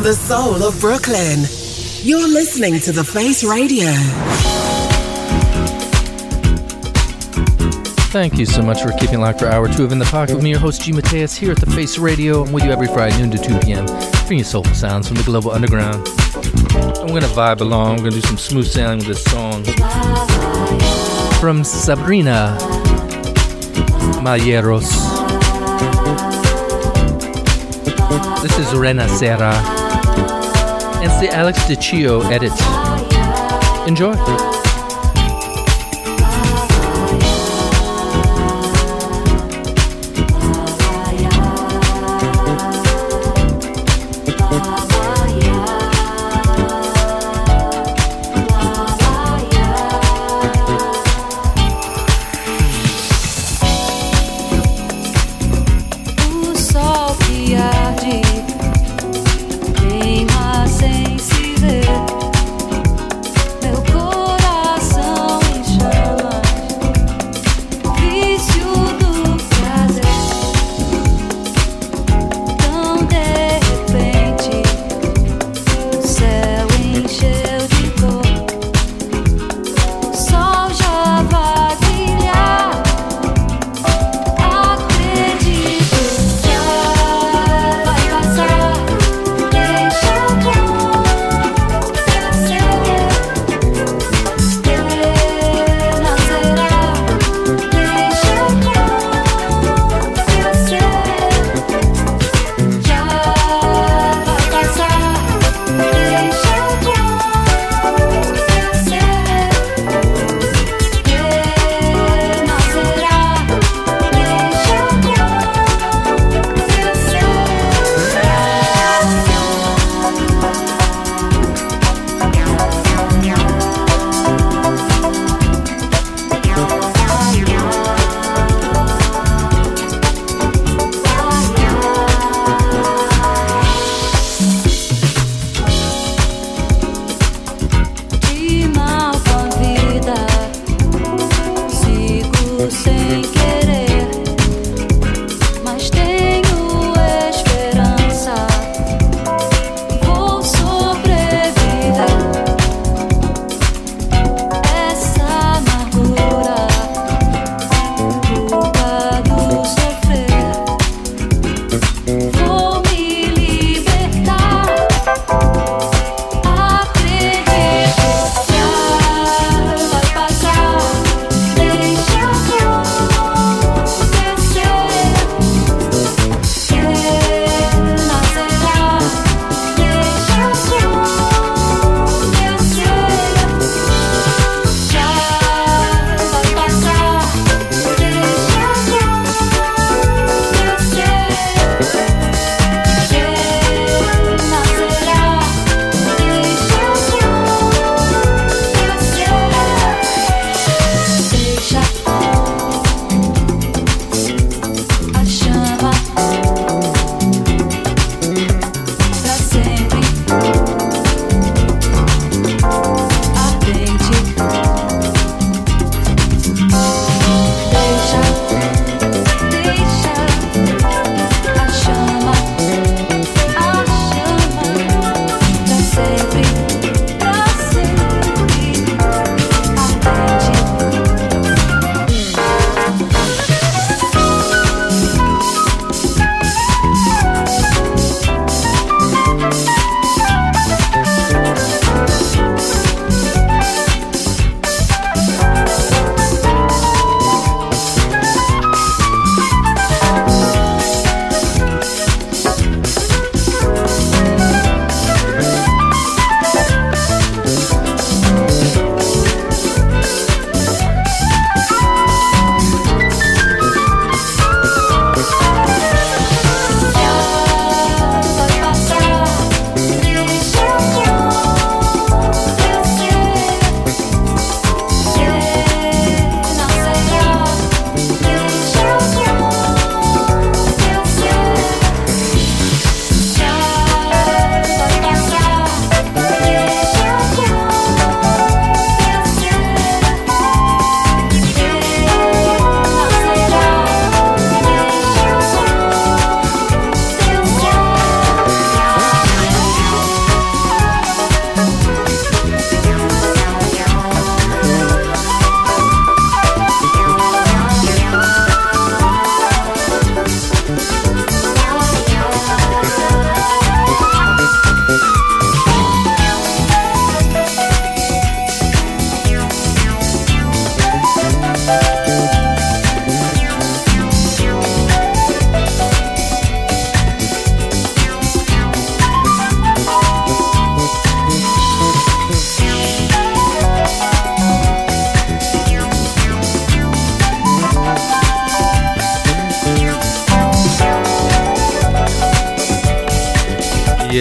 The 0.08 0.14
soul 0.14 0.64
of 0.64 0.80
Brooklyn, 0.80 1.40
you're 2.02 2.30
listening 2.30 2.80
to 2.80 2.94
The 2.94 3.04
Face 3.04 3.44
Radio. 3.44 3.92
Thank 8.14 8.38
you 8.38 8.46
so 8.46 8.62
much 8.62 8.82
for 8.82 8.94
keeping 8.94 9.20
locked 9.20 9.40
for 9.40 9.48
hour 9.48 9.68
two 9.68 9.84
of 9.84 9.92
In 9.92 10.00
the 10.00 10.06
Pocket 10.06 10.36
with 10.36 10.46
me, 10.46 10.52
your 10.52 10.60
host 10.60 10.82
G. 10.82 10.94
Mateus, 10.94 11.36
here 11.36 11.52
at 11.52 11.58
the 11.58 11.70
Face 11.72 11.98
Radio. 11.98 12.46
I'm 12.46 12.54
with 12.54 12.64
you 12.64 12.72
every 12.72 12.88
Friday, 12.88 13.18
noon 13.18 13.32
to 13.32 13.38
2 13.38 13.60
p.m., 13.60 13.86
bringing 14.28 14.38
you 14.38 14.44
soulful 14.46 14.74
sounds 14.76 15.10
from 15.10 15.18
the 15.18 15.24
global 15.24 15.52
underground. 15.52 16.08
I'm 17.02 17.08
gonna 17.08 17.28
vibe 17.28 17.60
along. 17.60 17.98
We're 17.98 18.04
gonna 18.04 18.12
do 18.12 18.22
some 18.22 18.38
smooth 18.38 18.68
sailing 18.68 19.00
with 19.00 19.08
this 19.08 19.24
song 19.26 19.66
from 21.42 21.66
Sabrina 21.66 22.58
Malheiros. 24.24 25.07
This 28.42 28.58
is 28.58 28.68
Renacera. 28.74 29.54
And 30.98 31.06
it's 31.06 31.20
the 31.20 31.30
Alex 31.32 31.60
DiCio 31.60 32.24
edit. 32.32 32.52
Enjoy. 33.88 34.67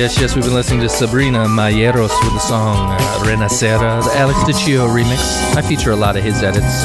Yes, 0.06 0.20
yes, 0.20 0.34
we've 0.36 0.44
been 0.44 0.54
listening 0.54 0.78
to 0.82 0.88
Sabrina 0.88 1.46
Malheiros 1.46 2.14
with 2.22 2.32
the 2.32 2.38
song 2.38 2.92
uh, 2.92 2.98
Renacera, 3.24 4.04
the 4.04 4.16
Alex 4.16 4.38
DiCio 4.44 4.86
remix. 4.88 5.56
I 5.56 5.62
feature 5.62 5.90
a 5.90 5.96
lot 5.96 6.16
of 6.16 6.22
his 6.22 6.44
edits. 6.44 6.84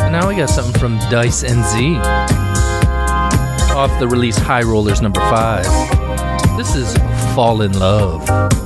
And 0.00 0.10
now 0.10 0.26
we 0.26 0.36
got 0.36 0.48
something 0.48 0.72
from 0.80 0.96
Dice 1.10 1.44
and 1.44 1.62
Z 1.66 1.96
off 3.76 3.90
the 4.00 4.08
release 4.08 4.38
High 4.38 4.62
Rollers 4.62 5.02
number 5.02 5.20
5. 5.20 6.56
This 6.56 6.74
is 6.74 6.96
Fall 7.34 7.60
in 7.60 7.78
Love. 7.78 8.65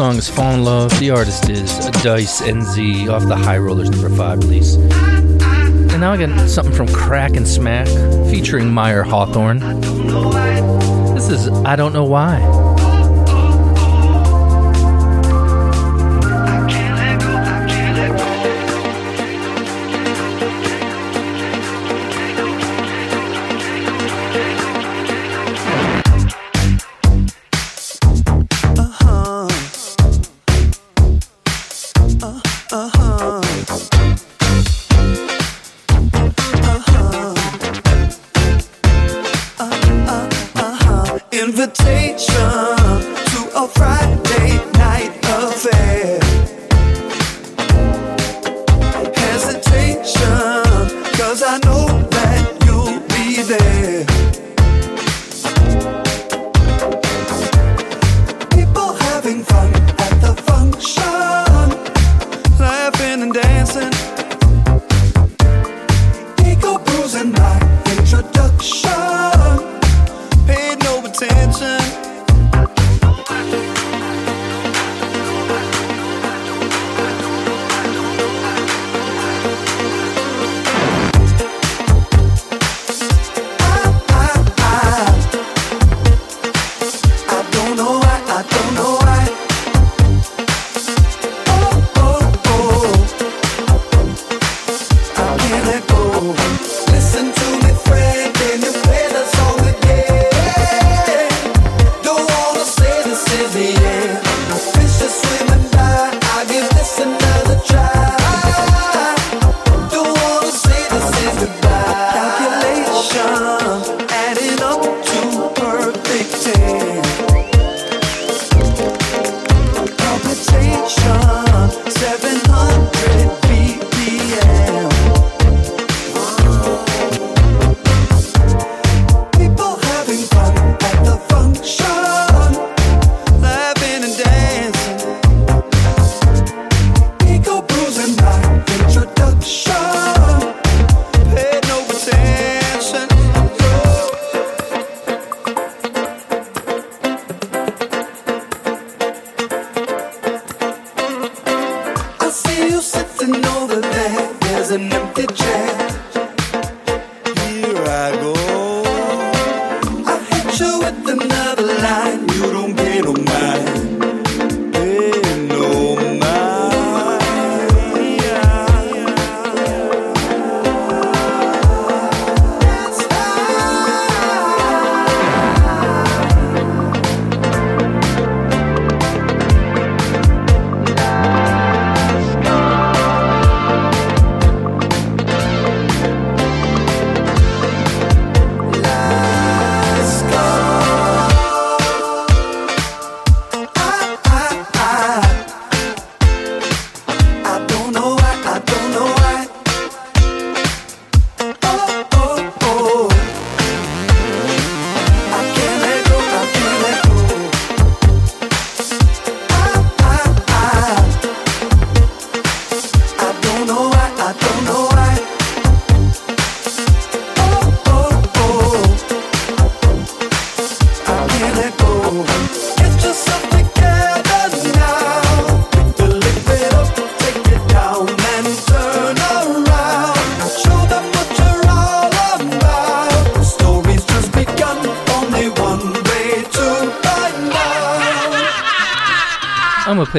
Song 0.00 0.16
is 0.16 0.30
Fall 0.30 0.54
in 0.54 0.64
Love. 0.64 0.98
The 0.98 1.10
artist 1.10 1.50
is 1.50 1.68
Dice 2.02 2.40
NZ 2.40 3.10
off 3.10 3.28
the 3.28 3.36
High 3.36 3.58
Rollers 3.58 3.90
number 3.90 4.08
five 4.08 4.38
release. 4.38 4.76
And 4.76 6.00
now 6.00 6.12
I 6.12 6.16
got 6.16 6.48
something 6.48 6.74
from 6.74 6.86
Kraak 6.86 7.32
& 7.32 7.44
Smaak 7.46 8.30
featuring 8.30 8.72
Mayer 8.72 9.02
Hawthorne. 9.02 9.58
This 11.14 11.28
is 11.28 11.48
I 11.66 11.76
Don't 11.76 11.92
Know 11.92 12.04
Why. 12.04 12.40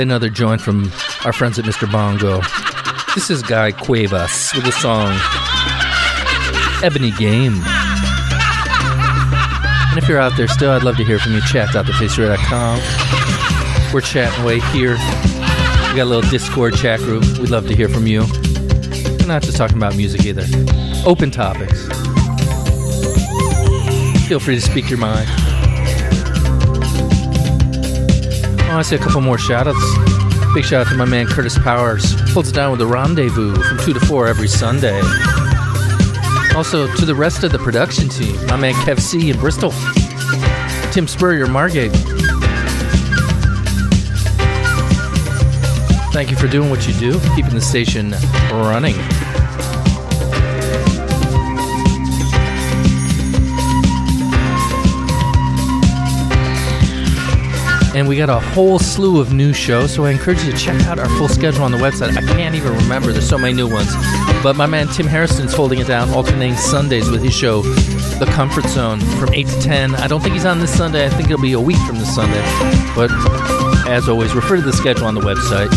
Another 0.01 0.29
joint 0.29 0.61
from 0.61 0.91
our 1.25 1.31
friends 1.31 1.57
at 1.59 1.65
Mr. 1.65 1.91
Bongo. 1.91 2.41
This 3.15 3.29
is 3.29 3.43
Guy 3.43 3.71
Cuevas 3.71 4.53
with 4.53 4.65
the 4.65 4.71
song 4.71 5.11
Ebony 6.83 7.11
Game. 7.11 7.53
And 9.89 9.97
if 9.97 10.07
you're 10.07 10.19
out 10.19 10.35
there 10.37 10.47
still, 10.47 10.71
I'd 10.71 10.83
love 10.83 10.97
to 10.97 11.03
hear 11.03 11.19
from 11.19 11.33
you. 11.33 11.41
Chat.thefaceradio.com. 11.41 13.93
We're 13.93 14.01
chatting 14.01 14.43
away 14.43 14.59
here. 14.71 14.93
We 14.93 15.97
got 15.97 16.03
a 16.03 16.05
little 16.05 16.29
Discord 16.29 16.75
chat 16.75 16.99
group. 17.01 17.23
We'd 17.37 17.49
love 17.49 17.67
to 17.67 17.75
hear 17.75 17.89
from 17.89 18.07
you. 18.07 18.25
We're 19.19 19.27
not 19.27 19.43
just 19.43 19.57
talking 19.57 19.77
about 19.77 19.95
music 19.95 20.25
either. 20.25 20.45
Open 21.05 21.31
topics. 21.31 21.87
Feel 24.27 24.39
free 24.39 24.55
to 24.55 24.61
speak 24.61 24.89
your 24.89 24.99
mind. 24.99 25.27
I 28.77 28.83
say 28.83 28.95
a 28.95 28.99
couple 28.99 29.21
more 29.21 29.37
shout 29.37 29.67
outs. 29.67 30.53
Big 30.53 30.63
shout 30.63 30.85
out 30.85 30.91
to 30.91 30.97
my 30.97 31.05
man 31.05 31.27
Curtis 31.27 31.57
Powers. 31.57 32.13
Holds 32.31 32.49
it 32.49 32.55
down 32.55 32.71
with 32.71 32.79
the 32.79 32.87
rendezvous 32.87 33.53
from 33.53 33.77
2 33.79 33.93
to 33.93 33.99
4 33.99 34.27
every 34.27 34.47
Sunday. 34.47 34.99
Also 36.55 36.87
to 36.95 37.05
the 37.05 37.15
rest 37.15 37.43
of 37.43 37.51
the 37.51 37.59
production 37.59 38.09
team. 38.09 38.35
My 38.47 38.55
man 38.55 38.73
Kev 38.73 38.99
C 38.99 39.29
in 39.29 39.37
Bristol. 39.39 39.71
Tim 40.91 41.07
Spurrier, 41.07 41.47
Margate. 41.47 41.91
Thank 46.11 46.29
you 46.29 46.37
for 46.37 46.47
doing 46.47 46.69
what 46.69 46.87
you 46.87 46.93
do, 46.95 47.19
keeping 47.35 47.53
the 47.53 47.61
station 47.61 48.11
running. 48.51 48.95
And 57.93 58.07
we 58.07 58.15
got 58.15 58.29
a 58.29 58.39
whole 58.39 58.79
slew 58.79 59.19
of 59.19 59.33
new 59.33 59.51
shows, 59.51 59.93
so 59.93 60.05
I 60.05 60.11
encourage 60.11 60.41
you 60.43 60.51
to 60.51 60.57
check 60.57 60.81
out 60.83 60.97
our 60.97 61.09
full 61.17 61.27
schedule 61.27 61.63
on 61.63 61.71
the 61.71 61.77
website. 61.77 62.15
I 62.15 62.21
can't 62.21 62.55
even 62.55 62.73
remember, 62.73 63.11
there's 63.11 63.27
so 63.27 63.37
many 63.37 63.53
new 63.53 63.67
ones. 63.67 63.91
But 64.41 64.55
my 64.55 64.65
man 64.65 64.87
Tim 64.87 65.07
Harrison's 65.07 65.53
holding 65.53 65.79
it 65.79 65.87
down, 65.87 66.09
alternating 66.11 66.55
Sundays 66.55 67.09
with 67.09 67.21
his 67.21 67.33
show, 67.33 67.61
The 67.61 68.27
Comfort 68.27 68.65
Zone, 68.67 69.01
from 69.19 69.33
8 69.33 69.45
to 69.45 69.61
10. 69.61 69.95
I 69.95 70.07
don't 70.07 70.21
think 70.21 70.33
he's 70.33 70.45
on 70.45 70.59
this 70.59 70.75
Sunday, 70.75 71.05
I 71.05 71.09
think 71.09 71.29
it'll 71.29 71.41
be 71.41 71.51
a 71.51 71.59
week 71.59 71.79
from 71.79 71.97
this 71.97 72.15
Sunday. 72.15 72.41
But 72.95 73.11
as 73.87 74.07
always, 74.07 74.33
refer 74.33 74.55
to 74.55 74.61
the 74.61 74.73
schedule 74.73 75.05
on 75.05 75.15
the 75.15 75.21
website. 75.21 75.69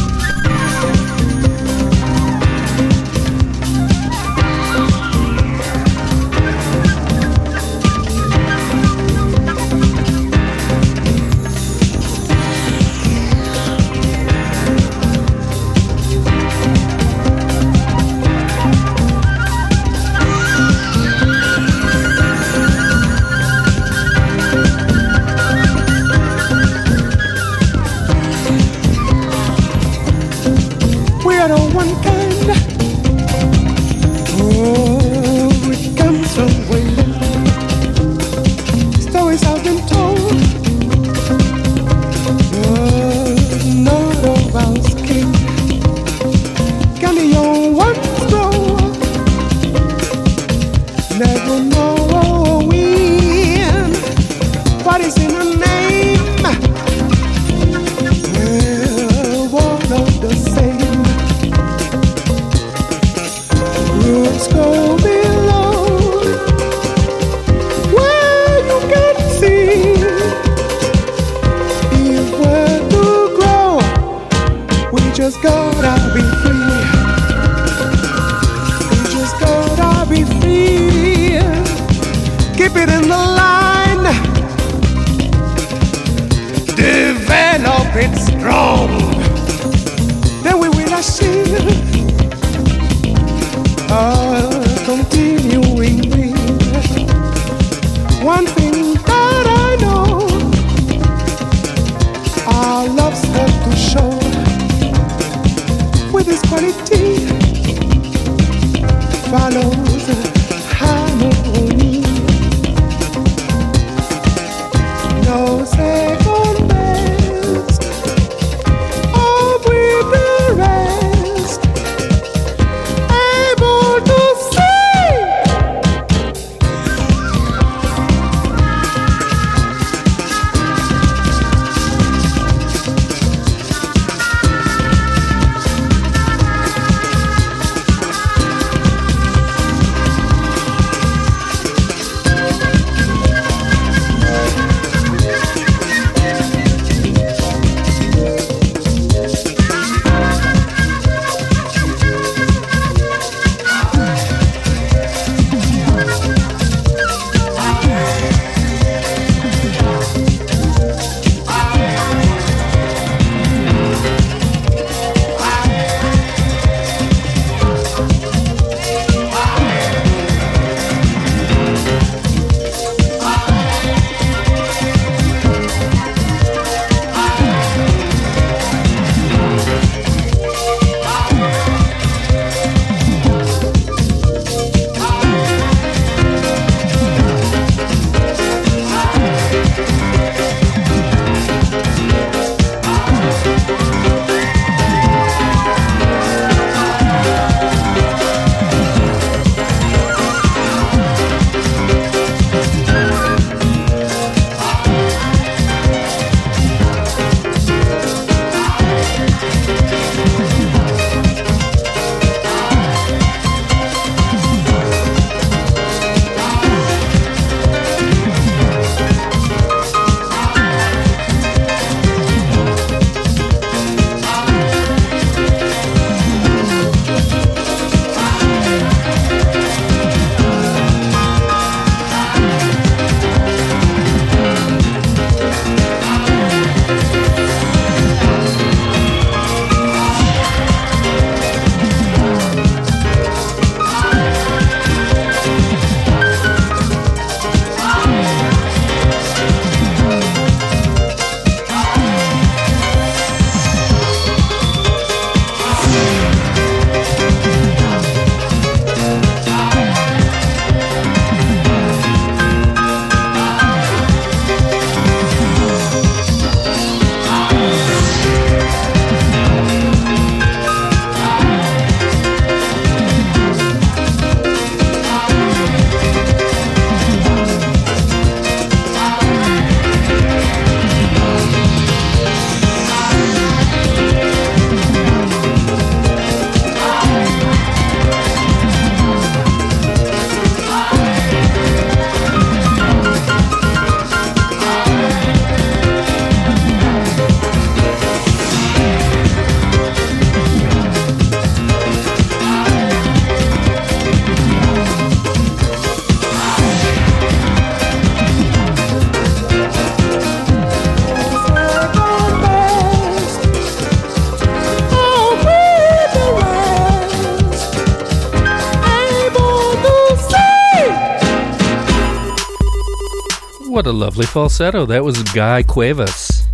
What 323.84 323.90
a 323.90 323.98
lovely 323.98 324.24
falsetto. 324.24 324.86
That 324.86 325.04
was 325.04 325.22
Guy 325.34 325.62
Cuevas 325.62 326.48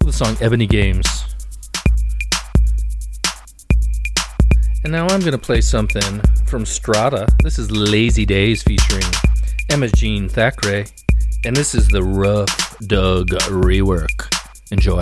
with 0.00 0.06
the 0.06 0.12
song 0.14 0.38
Ebony 0.40 0.66
Games. 0.66 1.04
And 4.82 4.90
now 4.90 5.06
I'm 5.08 5.20
going 5.20 5.32
to 5.32 5.38
play 5.38 5.60
something 5.60 6.22
from 6.46 6.64
Strata. 6.64 7.28
This 7.42 7.58
is 7.58 7.70
Lazy 7.70 8.24
Days 8.24 8.62
featuring 8.62 9.04
Emma 9.68 9.88
Jean 9.88 10.30
Thackray. 10.30 10.90
And 11.44 11.54
this 11.54 11.74
is 11.74 11.88
the 11.88 12.02
Rough 12.02 12.78
Dug 12.86 13.28
rework. 13.50 14.34
Enjoy. 14.70 15.00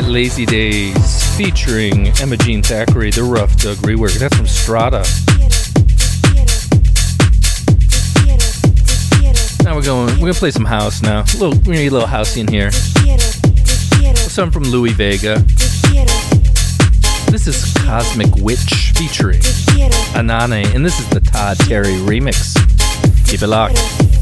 right, 0.00 0.10
Lazy 0.10 0.44
Days 0.44 1.36
featuring 1.36 2.08
Emma 2.20 2.36
Jean 2.36 2.62
Thackray, 2.62 3.14
The 3.14 3.22
Rough 3.22 3.56
Doug 3.58 3.76
rework. 3.76 4.18
That's 4.18 4.36
from 4.36 4.48
Strata. 4.48 5.04
Now 9.62 9.76
we're 9.76 9.82
going. 9.82 10.14
We're 10.14 10.26
gonna 10.26 10.34
play 10.34 10.50
some 10.50 10.64
house 10.64 11.00
now. 11.00 11.20
A 11.20 11.36
little, 11.36 11.56
we 11.60 11.76
need 11.76 11.86
a 11.86 11.90
little 11.90 12.08
house 12.08 12.36
in 12.36 12.48
here. 12.48 12.72
Some 12.72 14.50
from 14.50 14.64
Louie 14.64 14.92
Vega. 14.92 15.38
This 17.30 17.46
is 17.46 17.72
Cosmic 17.84 18.34
Witch 18.42 18.92
featuring 18.96 19.38
Anane, 20.16 20.74
and 20.74 20.84
this 20.84 20.98
is 20.98 21.08
the 21.10 21.20
Todd 21.20 21.56
Terry 21.58 21.94
remix. 22.02 22.56
Keep 23.28 23.42
it 23.42 23.46
locked. 23.46 24.13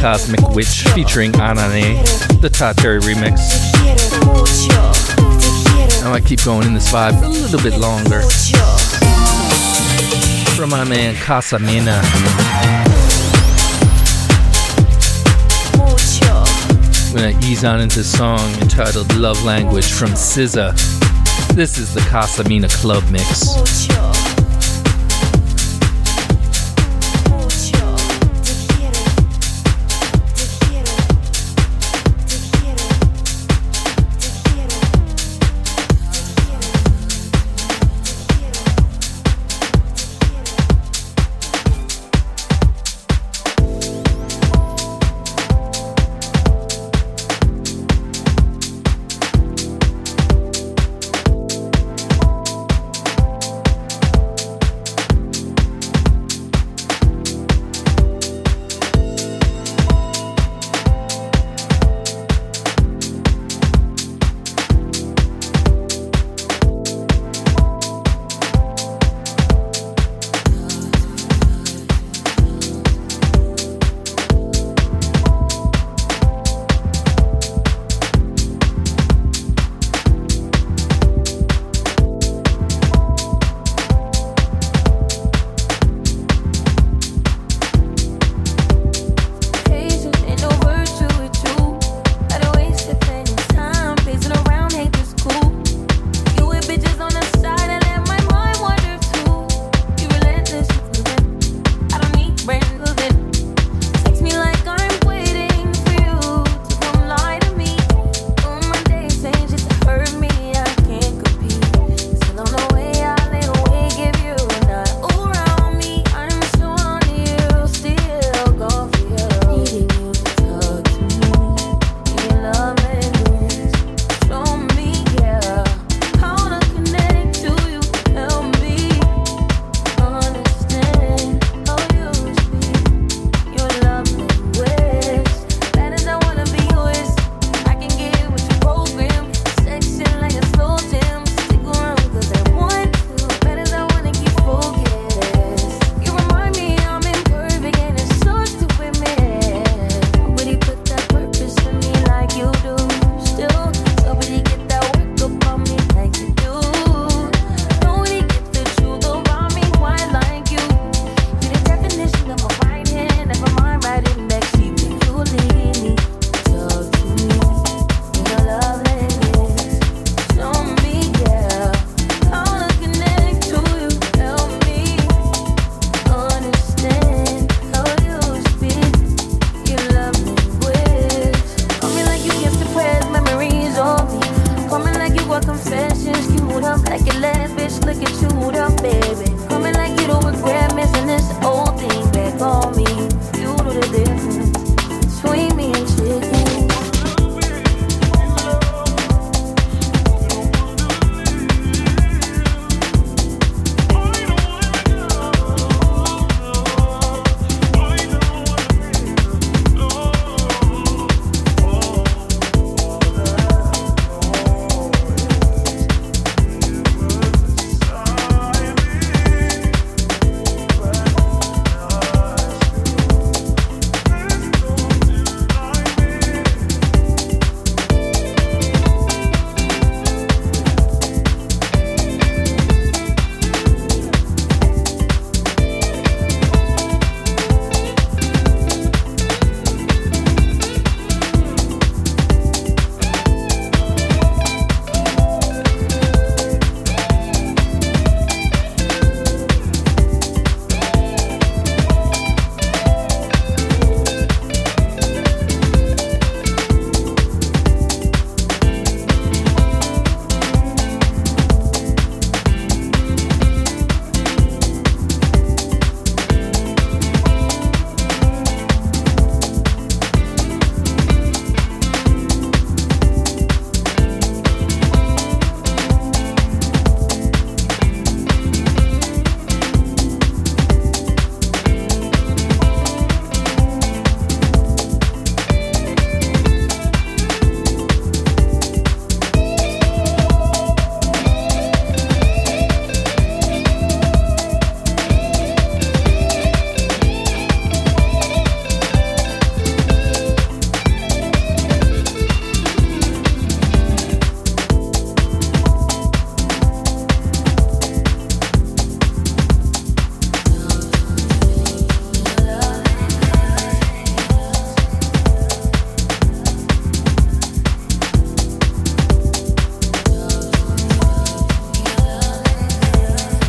Cosmic 0.00 0.40
Witch 0.54 0.84
featuring 0.94 1.30
Anane, 1.32 2.40
the 2.40 2.48
Todd 2.48 2.78
Terry 2.78 3.00
remix. 3.00 3.38
I 6.02 6.08
might 6.08 6.24
keep 6.24 6.42
going 6.42 6.66
in 6.66 6.72
this 6.72 6.90
vibe 6.90 7.22
a 7.22 7.28
little 7.28 7.60
bit 7.60 7.78
longer. 7.78 8.22
From 10.56 10.70
my 10.70 10.84
man 10.84 11.14
Casamina. 11.16 12.00
I'm 17.10 17.14
gonna 17.14 17.38
ease 17.46 17.62
on 17.64 17.80
into 17.80 18.00
a 18.00 18.02
song 18.02 18.40
entitled 18.62 19.14
Love 19.16 19.44
Language 19.44 19.92
from 19.92 20.12
SZA. 20.12 20.72
This 21.54 21.76
is 21.76 21.92
the 21.92 22.00
Casamina 22.00 22.70
Club 22.80 23.04
Mix. 23.10 24.29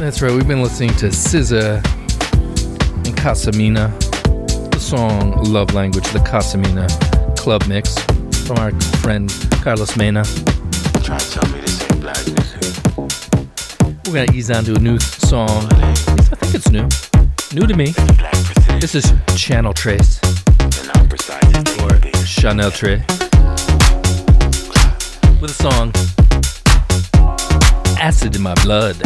That's 0.02 0.20
right, 0.20 0.34
we've 0.34 0.48
been 0.48 0.64
listening 0.64 0.96
to 0.96 1.10
SZA 1.10 1.76
and 1.76 3.16
Casamina, 3.16 3.92
the 4.72 4.80
song 4.80 5.44
Love 5.44 5.76
Language, 5.76 6.06
the 6.12 6.18
Casamina 6.18 6.88
club 7.38 7.68
mix 7.68 8.00
from 8.48 8.58
our 8.58 8.72
friend 9.02 9.30
Carlos 9.62 9.96
Mena. 9.98 10.24
Try 11.04 11.20
to 11.20 11.32
tell 11.32 11.48
me 11.54 11.62
this 11.62 11.84
ain't 11.84 12.02
black 12.02 12.18
music. 12.26 12.84
We're 14.08 14.26
gonna 14.26 14.36
ease 14.36 14.50
on 14.50 14.64
to 14.64 14.74
a 14.76 14.80
new 14.80 14.98
song. 15.00 15.70
I 15.72 15.94
think 15.94 16.56
it's 16.56 16.72
new. 16.72 16.90
New 17.54 17.68
to 17.68 17.76
me. 17.76 17.94
This 18.80 18.96
is 18.96 19.14
Channel 19.38 19.72
Trace. 19.72 20.20
Or 21.80 22.26
Chanel 22.26 22.72
Trace. 22.72 23.04
With 25.40 25.52
a 25.52 25.58
song 25.62 25.94
Acid 28.00 28.36
in 28.36 28.42
My 28.42 28.56
Blood. 28.64 28.98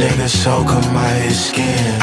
Nigga 0.00 0.28
soak 0.28 0.70
on 0.78 0.94
my 0.94 1.28
skin. 1.28 2.00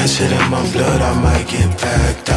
Acid 0.00 0.32
in 0.32 0.50
my 0.50 0.62
blood, 0.72 1.00
I 1.00 1.12
might 1.22 1.48
get 1.48 1.70
packed 1.78 2.27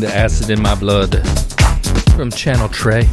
listening 0.00 0.10
to 0.10 0.16
Acid 0.16 0.50
in 0.50 0.62
My 0.62 0.74
Blood 0.74 1.26
from 2.14 2.30
Channel 2.30 2.68
Tres. 2.68 3.06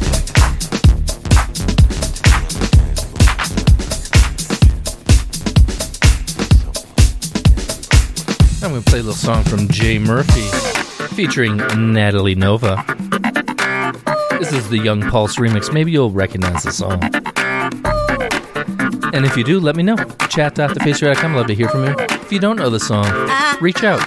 I'm 8.62 8.70
going 8.70 8.82
to 8.82 8.90
play 8.90 8.98
a 8.98 9.02
little 9.02 9.14
song 9.14 9.42
from 9.44 9.68
Jay 9.68 9.98
Murphy 9.98 10.48
featuring 11.14 11.56
Natalie 11.92 12.34
Nova. 12.34 12.84
This 14.38 14.52
is 14.52 14.68
the 14.68 14.78
Young 14.78 15.02
Pulse 15.02 15.36
remix. 15.36 15.72
Maybe 15.72 15.90
you'll 15.90 16.10
recognize 16.10 16.62
the 16.62 16.72
song. 16.72 17.02
And 19.14 19.24
if 19.24 19.36
you 19.36 19.44
do, 19.44 19.60
let 19.60 19.76
me 19.76 19.82
know. 19.82 19.96
Chat.thefaceradio.com. 20.28 21.34
Love 21.34 21.46
to 21.46 21.54
hear 21.54 21.68
from 21.68 21.84
you. 21.84 21.94
If 21.98 22.32
you 22.32 22.38
don't 22.38 22.56
know 22.56 22.70
the 22.70 22.80
song, 22.80 23.06
uh, 23.06 23.56
reach 23.60 23.82
out. 23.82 24.00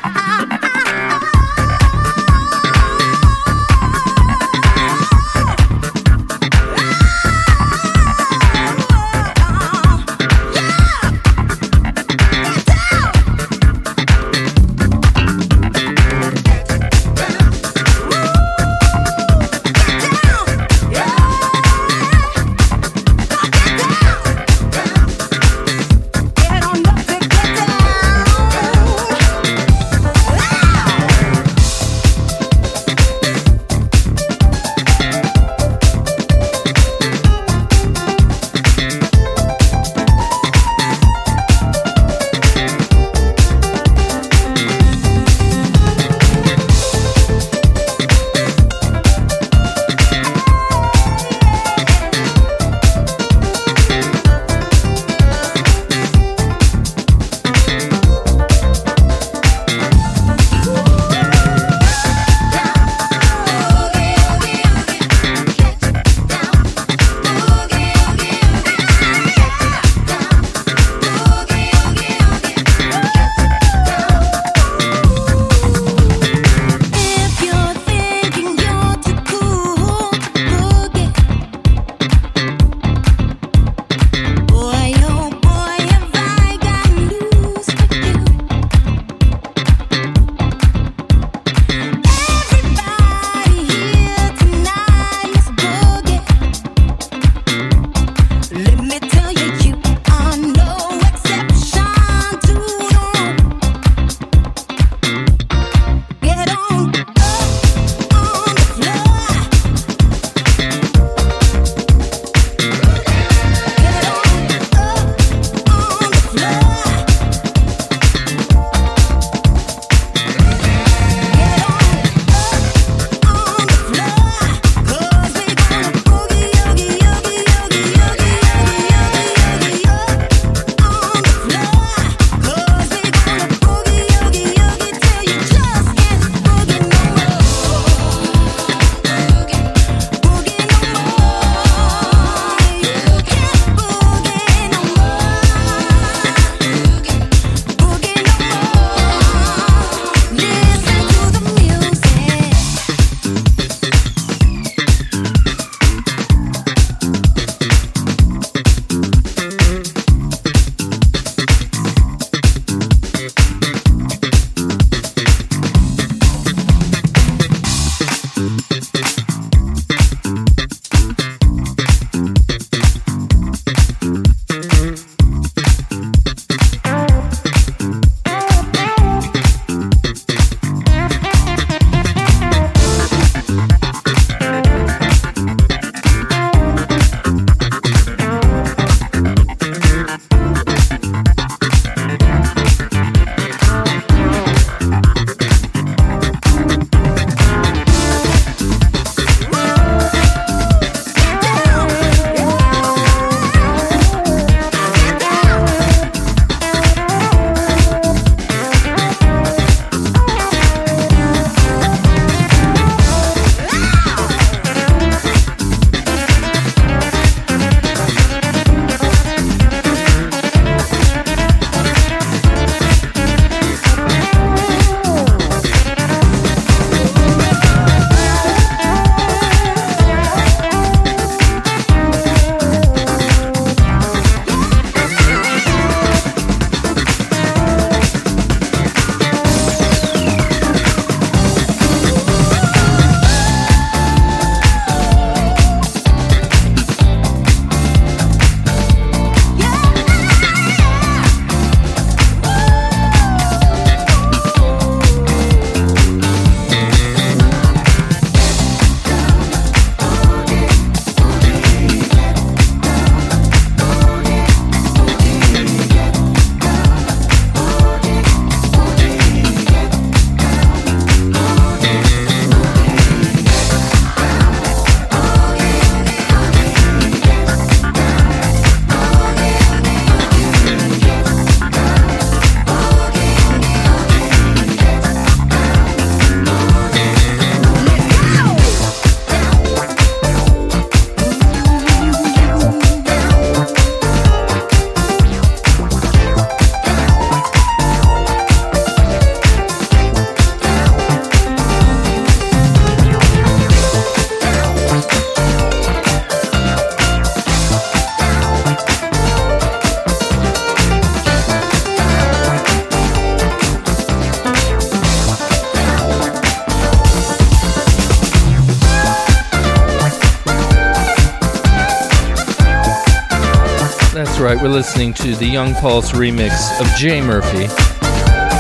Right, 324.55 324.63
we're 324.63 324.69
listening 324.69 325.13
to 325.13 325.35
the 325.35 325.45
Young 325.45 325.76
Pulse 325.76 326.11
remix 326.13 326.81
of 326.81 326.88
Jay 326.97 327.21
Murphy 327.21 327.67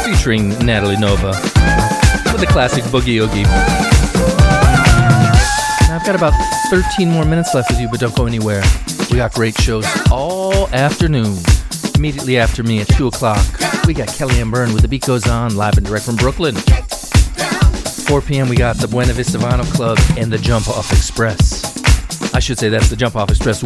featuring 0.05 0.49
Natalie 0.63 0.97
Nova 0.97 1.29
with 1.29 2.39
the 2.39 2.47
classic 2.47 2.83
Boogie 2.85 3.19
Oogie. 3.19 3.41
Now, 5.87 5.95
I've 5.95 6.05
got 6.05 6.15
about 6.15 6.33
13 6.69 7.09
more 7.09 7.25
minutes 7.25 7.55
left 7.55 7.71
with 7.71 7.79
you, 7.79 7.87
but 7.89 7.99
don't 7.99 8.15
go 8.15 8.27
anywhere. 8.27 8.61
We 9.09 9.17
got 9.17 9.33
great 9.33 9.59
shows 9.59 9.87
all 10.11 10.67
afternoon. 10.67 11.35
Immediately 11.95 12.37
after 12.37 12.61
me 12.61 12.81
at 12.81 12.87
2 12.89 13.07
o'clock, 13.07 13.43
we 13.87 13.95
got 13.95 14.09
Kelly 14.09 14.35
Kellyanne 14.35 14.51
Byrne 14.51 14.73
with 14.73 14.83
The 14.83 14.87
Beat 14.87 15.07
Goes 15.07 15.27
On, 15.27 15.55
live 15.55 15.75
and 15.77 15.87
direct 15.87 16.05
from 16.05 16.17
Brooklyn. 16.17 16.53
4 16.55 18.21
p.m., 18.21 18.47
we 18.47 18.55
got 18.55 18.77
the 18.77 18.87
Buena 18.87 19.13
Vista 19.13 19.39
Vinyl 19.39 19.65
Club 19.73 19.97
and 20.19 20.31
the 20.31 20.37
Jump 20.37 20.67
Off 20.67 20.91
Express. 20.91 21.63
I 22.35 22.39
should 22.39 22.59
say 22.59 22.69
that's 22.69 22.89
the 22.89 22.95
Jump 22.95 23.15
Off 23.15 23.31
Express 23.31 23.63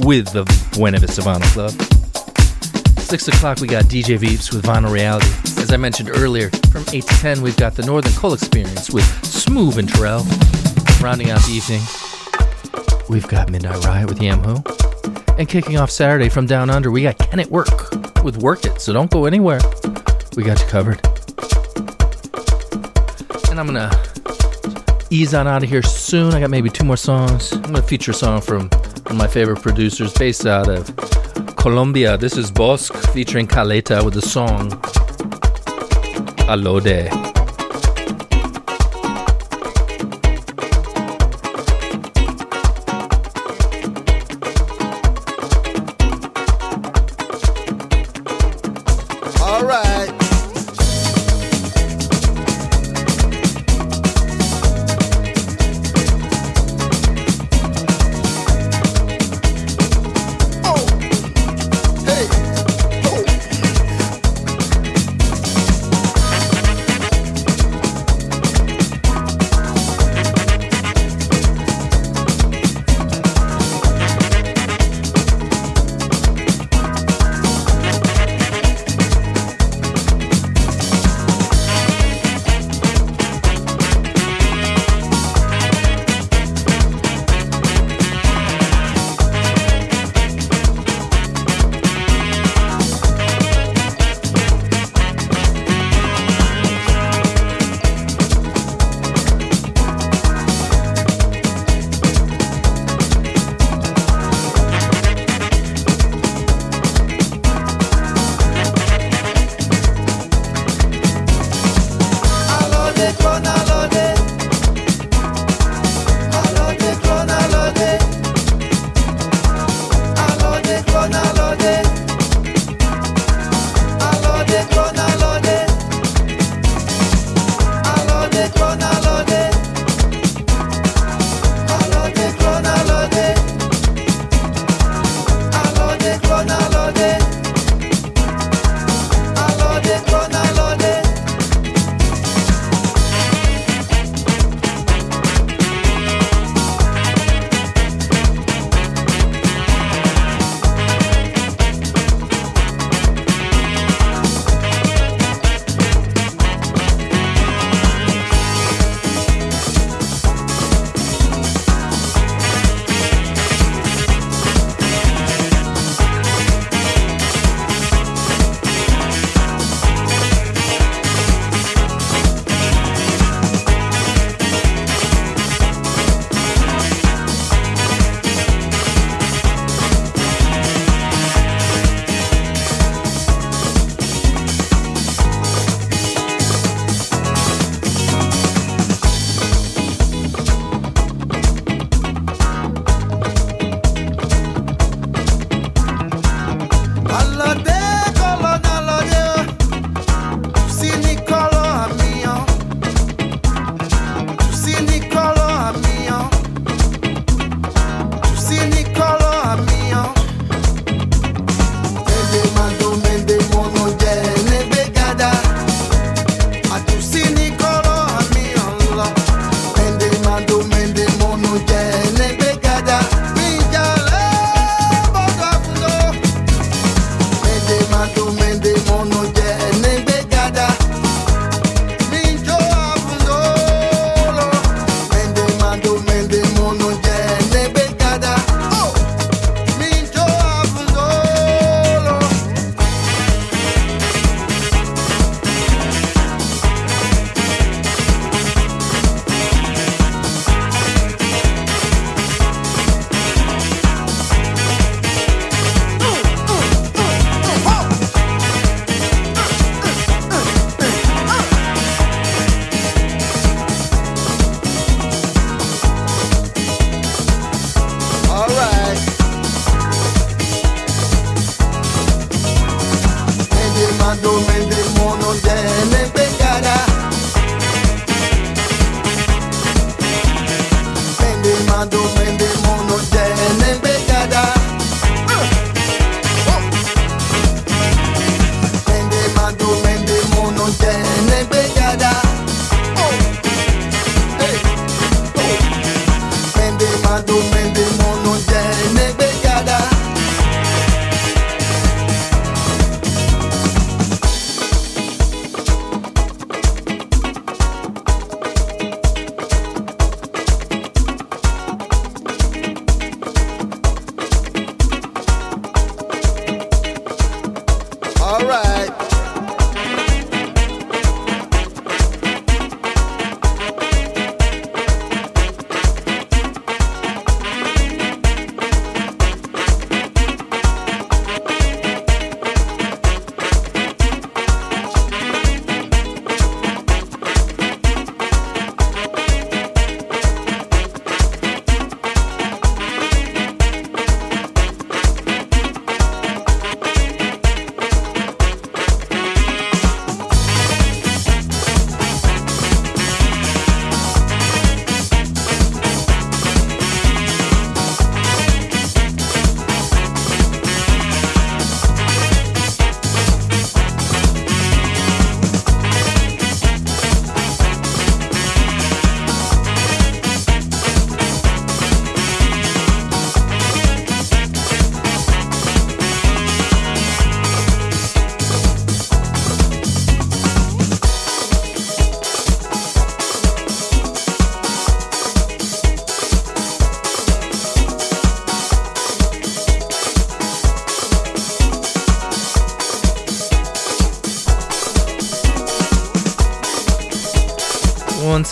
with 0.00 0.32
the 0.32 0.44
Buena 0.72 0.98
Vista 0.98 1.22
Vinyl 1.22 1.42
Club. 1.52 1.70
6 2.98 3.28
o'clock, 3.28 3.60
we 3.60 3.66
got 3.66 3.84
DJ 3.84 4.18
Veeps 4.18 4.52
with 4.52 4.64
Vinyl 4.64 4.92
Reality. 4.92 5.28
As 5.60 5.72
I 5.72 5.76
mentioned 5.76 6.10
earlier, 6.10 6.50
from 6.70 6.84
8 6.92 7.02
to 7.04 7.14
10, 7.14 7.42
we've 7.42 7.56
got 7.56 7.74
the 7.74 7.84
Northern 7.84 8.12
Coal 8.12 8.34
Experience 8.34 8.90
with 8.90 9.04
Smoove 9.22 9.78
and 9.78 9.88
Turrell. 9.88 10.22
Rounding 11.02 11.30
out 11.30 11.40
the 11.42 11.52
evening, 11.52 11.80
we've 13.08 13.26
got 13.28 13.50
Midnight 13.50 13.84
Riot 13.84 14.08
with 14.08 14.18
Yamho. 14.18 14.62
And 15.38 15.48
kicking 15.48 15.78
off 15.78 15.90
Saturday 15.90 16.28
from 16.28 16.46
Down 16.46 16.68
Under, 16.70 16.90
we 16.90 17.02
got 17.02 17.18
Can 17.18 17.40
It 17.40 17.50
Work 17.50 17.92
with 18.22 18.38
Work 18.42 18.64
It, 18.66 18.80
so 18.80 18.92
don't 18.92 19.10
go 19.10 19.24
anywhere. 19.24 19.60
We 20.36 20.42
got 20.42 20.60
you 20.60 20.66
covered. 20.66 21.00
And 23.50 23.58
I'm 23.58 23.66
gonna 23.66 23.90
ease 25.10 25.34
on 25.34 25.46
out 25.46 25.62
of 25.62 25.68
here 25.68 25.82
soon. 25.82 26.34
I 26.34 26.40
got 26.40 26.50
maybe 26.50 26.68
two 26.68 26.84
more 26.84 26.96
songs. 26.96 27.52
I'm 27.52 27.62
gonna 27.62 27.82
feature 27.82 28.10
a 28.10 28.14
song 28.14 28.40
from 28.40 28.68
one 29.08 29.16
of 29.16 29.22
my 29.22 29.26
favorite 29.26 29.62
producers 29.62 30.12
based 30.12 30.44
out 30.44 30.68
of 30.68 30.94
Colombia. 31.56 32.18
This 32.18 32.36
is 32.36 32.50
Bosq 32.50 32.94
featuring 33.14 33.46
Kaleta 33.46 34.04
with 34.04 34.12
the 34.12 34.20
song 34.20 34.70
Alode. 36.46 37.27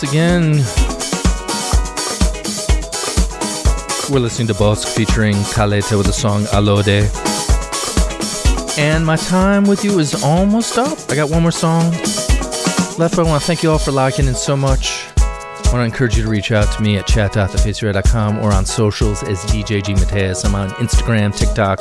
Again, 0.09 0.51
we're 4.09 4.21
listening 4.21 4.47
to 4.47 4.53
Bosq 4.53 4.95
featuring 4.95 5.35
Kaleta 5.53 5.97
with 5.97 6.07
the 6.07 6.13
song 6.13 6.43
Alode. 6.45 7.09
And 8.77 9.05
my 9.05 9.17
time 9.17 9.65
with 9.65 9.83
you 9.83 9.99
is 9.99 10.23
almost 10.23 10.77
up. 10.77 10.97
I 11.09 11.15
got 11.15 11.29
one 11.29 11.41
more 11.41 11.51
song 11.51 11.91
left, 12.97 13.17
but 13.17 13.19
I 13.19 13.23
want 13.23 13.41
to 13.41 13.47
thank 13.47 13.63
you 13.63 13.71
all 13.71 13.79
for 13.79 13.91
liking 13.91 14.27
it 14.27 14.35
so 14.35 14.55
much. 14.55 15.07
I 15.17 15.69
want 15.73 15.81
to 15.81 15.83
encourage 15.83 16.15
you 16.15 16.23
to 16.23 16.29
reach 16.29 16.53
out 16.53 16.71
to 16.77 16.81
me 16.81 16.95
at 16.97 17.05
chat.thefaceradio.com 17.05 18.39
or 18.39 18.53
on 18.53 18.65
socials 18.65 19.23
as 19.23 19.39
DJ 19.45 19.83
G 19.83 19.93
Mateus. 19.93 20.45
I'm 20.45 20.55
on 20.55 20.69
Instagram, 20.75 21.35
TikTok, 21.35 21.79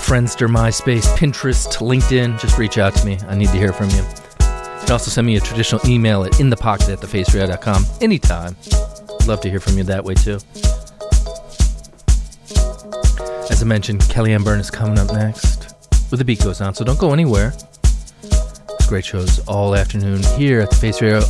Friendster, 0.00 0.48
MySpace, 0.48 1.06
Pinterest, 1.16 1.68
LinkedIn. 1.76 2.40
Just 2.40 2.58
reach 2.58 2.76
out 2.76 2.96
to 2.96 3.06
me. 3.06 3.20
I 3.28 3.36
need 3.36 3.50
to 3.50 3.56
hear 3.56 3.72
from 3.72 3.90
you. 3.90 4.04
Can 4.88 4.94
also 4.94 5.10
send 5.10 5.26
me 5.26 5.36
a 5.36 5.40
traditional 5.40 5.86
email 5.86 6.24
at 6.24 6.40
inthepocket 6.40 6.88
at 6.88 7.00
anytime. 8.00 8.56
Love 9.26 9.38
to 9.42 9.50
hear 9.50 9.60
from 9.60 9.76
you 9.76 9.84
that 9.84 10.02
way 10.02 10.14
too. 10.14 10.38
As 13.50 13.62
I 13.62 13.66
mentioned, 13.66 14.00
Kellyanne 14.00 14.42
Byrne 14.42 14.60
is 14.60 14.70
coming 14.70 14.98
up 14.98 15.12
next 15.12 15.74
with 16.10 16.20
the 16.20 16.24
beat 16.24 16.42
goes 16.42 16.62
on, 16.62 16.74
so 16.74 16.86
don't 16.86 16.98
go 16.98 17.12
anywhere. 17.12 17.52
It's 18.22 18.86
great 18.88 19.04
shows 19.04 19.40
all 19.40 19.74
afternoon 19.74 20.22
here 20.38 20.60
at 20.60 20.70
the 20.70 20.76
Face 20.76 21.02
Radio 21.02 21.20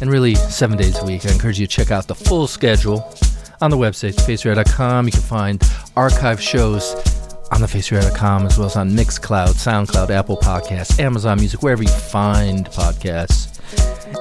and 0.00 0.10
really 0.10 0.34
seven 0.34 0.76
days 0.76 0.98
a 0.98 1.04
week. 1.04 1.26
I 1.26 1.30
encourage 1.30 1.60
you 1.60 1.68
to 1.68 1.72
check 1.72 1.92
out 1.92 2.08
the 2.08 2.14
full 2.16 2.48
schedule 2.48 3.08
on 3.60 3.70
the 3.70 3.76
website, 3.76 4.14
thefaceradio.com. 4.14 5.06
You 5.06 5.12
can 5.12 5.20
find 5.20 5.62
archive 5.94 6.42
shows 6.42 6.96
on 7.56 7.62
thefaceradio.com 7.62 8.44
as 8.44 8.58
well 8.58 8.66
as 8.66 8.76
on 8.76 8.90
Mixcloud, 8.90 9.54
SoundCloud, 9.54 10.10
Apple 10.10 10.36
Podcasts, 10.36 10.98
Amazon 11.00 11.38
Music, 11.38 11.62
wherever 11.62 11.82
you 11.82 11.88
find 11.88 12.66
podcasts. 12.66 13.58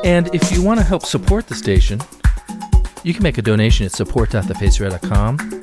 And 0.05 0.33
if 0.33 0.51
you 0.53 0.61
want 0.61 0.79
to 0.79 0.85
help 0.85 1.03
support 1.03 1.47
the 1.47 1.55
station, 1.55 1.99
you 3.03 3.13
can 3.13 3.23
make 3.23 3.37
a 3.37 3.41
donation 3.41 3.85
at 3.85 3.91
support.thefaceradio.com. 3.91 5.61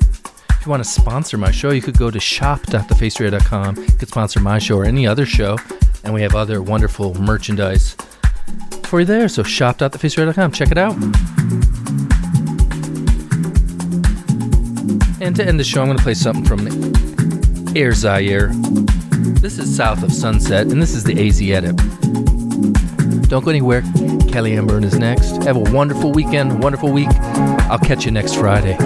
If 0.51 0.65
you 0.65 0.69
want 0.69 0.83
to 0.83 0.89
sponsor 0.89 1.37
my 1.37 1.49
show, 1.49 1.71
you 1.71 1.81
could 1.81 1.97
go 1.97 2.11
to 2.11 2.19
shop.thefaceradio.com. 2.19 3.77
You 3.77 3.93
could 3.97 4.09
sponsor 4.09 4.39
my 4.39 4.59
show 4.59 4.77
or 4.77 4.85
any 4.85 5.07
other 5.07 5.25
show, 5.25 5.57
and 6.03 6.13
we 6.13 6.21
have 6.21 6.35
other 6.35 6.61
wonderful 6.61 7.15
merchandise 7.15 7.95
for 8.83 8.99
you 8.99 9.05
there. 9.07 9.27
So 9.27 9.41
shop.thefaceradio.com. 9.41 10.51
Check 10.51 10.69
it 10.71 10.77
out. 10.77 10.93
And 15.21 15.35
to 15.37 15.43
end 15.43 15.59
the 15.59 15.63
show, 15.63 15.81
I'm 15.81 15.87
going 15.87 15.97
to 15.97 16.03
play 16.03 16.13
something 16.13 16.45
from 16.45 17.12
Air 17.75 17.93
Zaire. 17.93 18.51
This 19.41 19.57
is 19.57 19.75
south 19.75 20.03
of 20.03 20.13
Sunset, 20.13 20.67
and 20.67 20.81
this 20.81 20.93
is 20.93 21.03
the 21.03 21.27
AZ 21.27 21.41
edit. 21.41 21.75
Don't 23.29 23.43
go 23.43 23.49
anywhere. 23.49 23.81
Kelly 24.29 24.55
Amber 24.55 24.79
is 24.83 24.97
next. 24.99 25.43
Have 25.43 25.55
a 25.55 25.71
wonderful 25.71 26.11
weekend, 26.11 26.61
wonderful 26.61 26.91
week. 26.91 27.09
I'll 27.69 27.79
catch 27.79 28.05
you 28.05 28.11
next 28.11 28.35
Friday. 28.35 28.77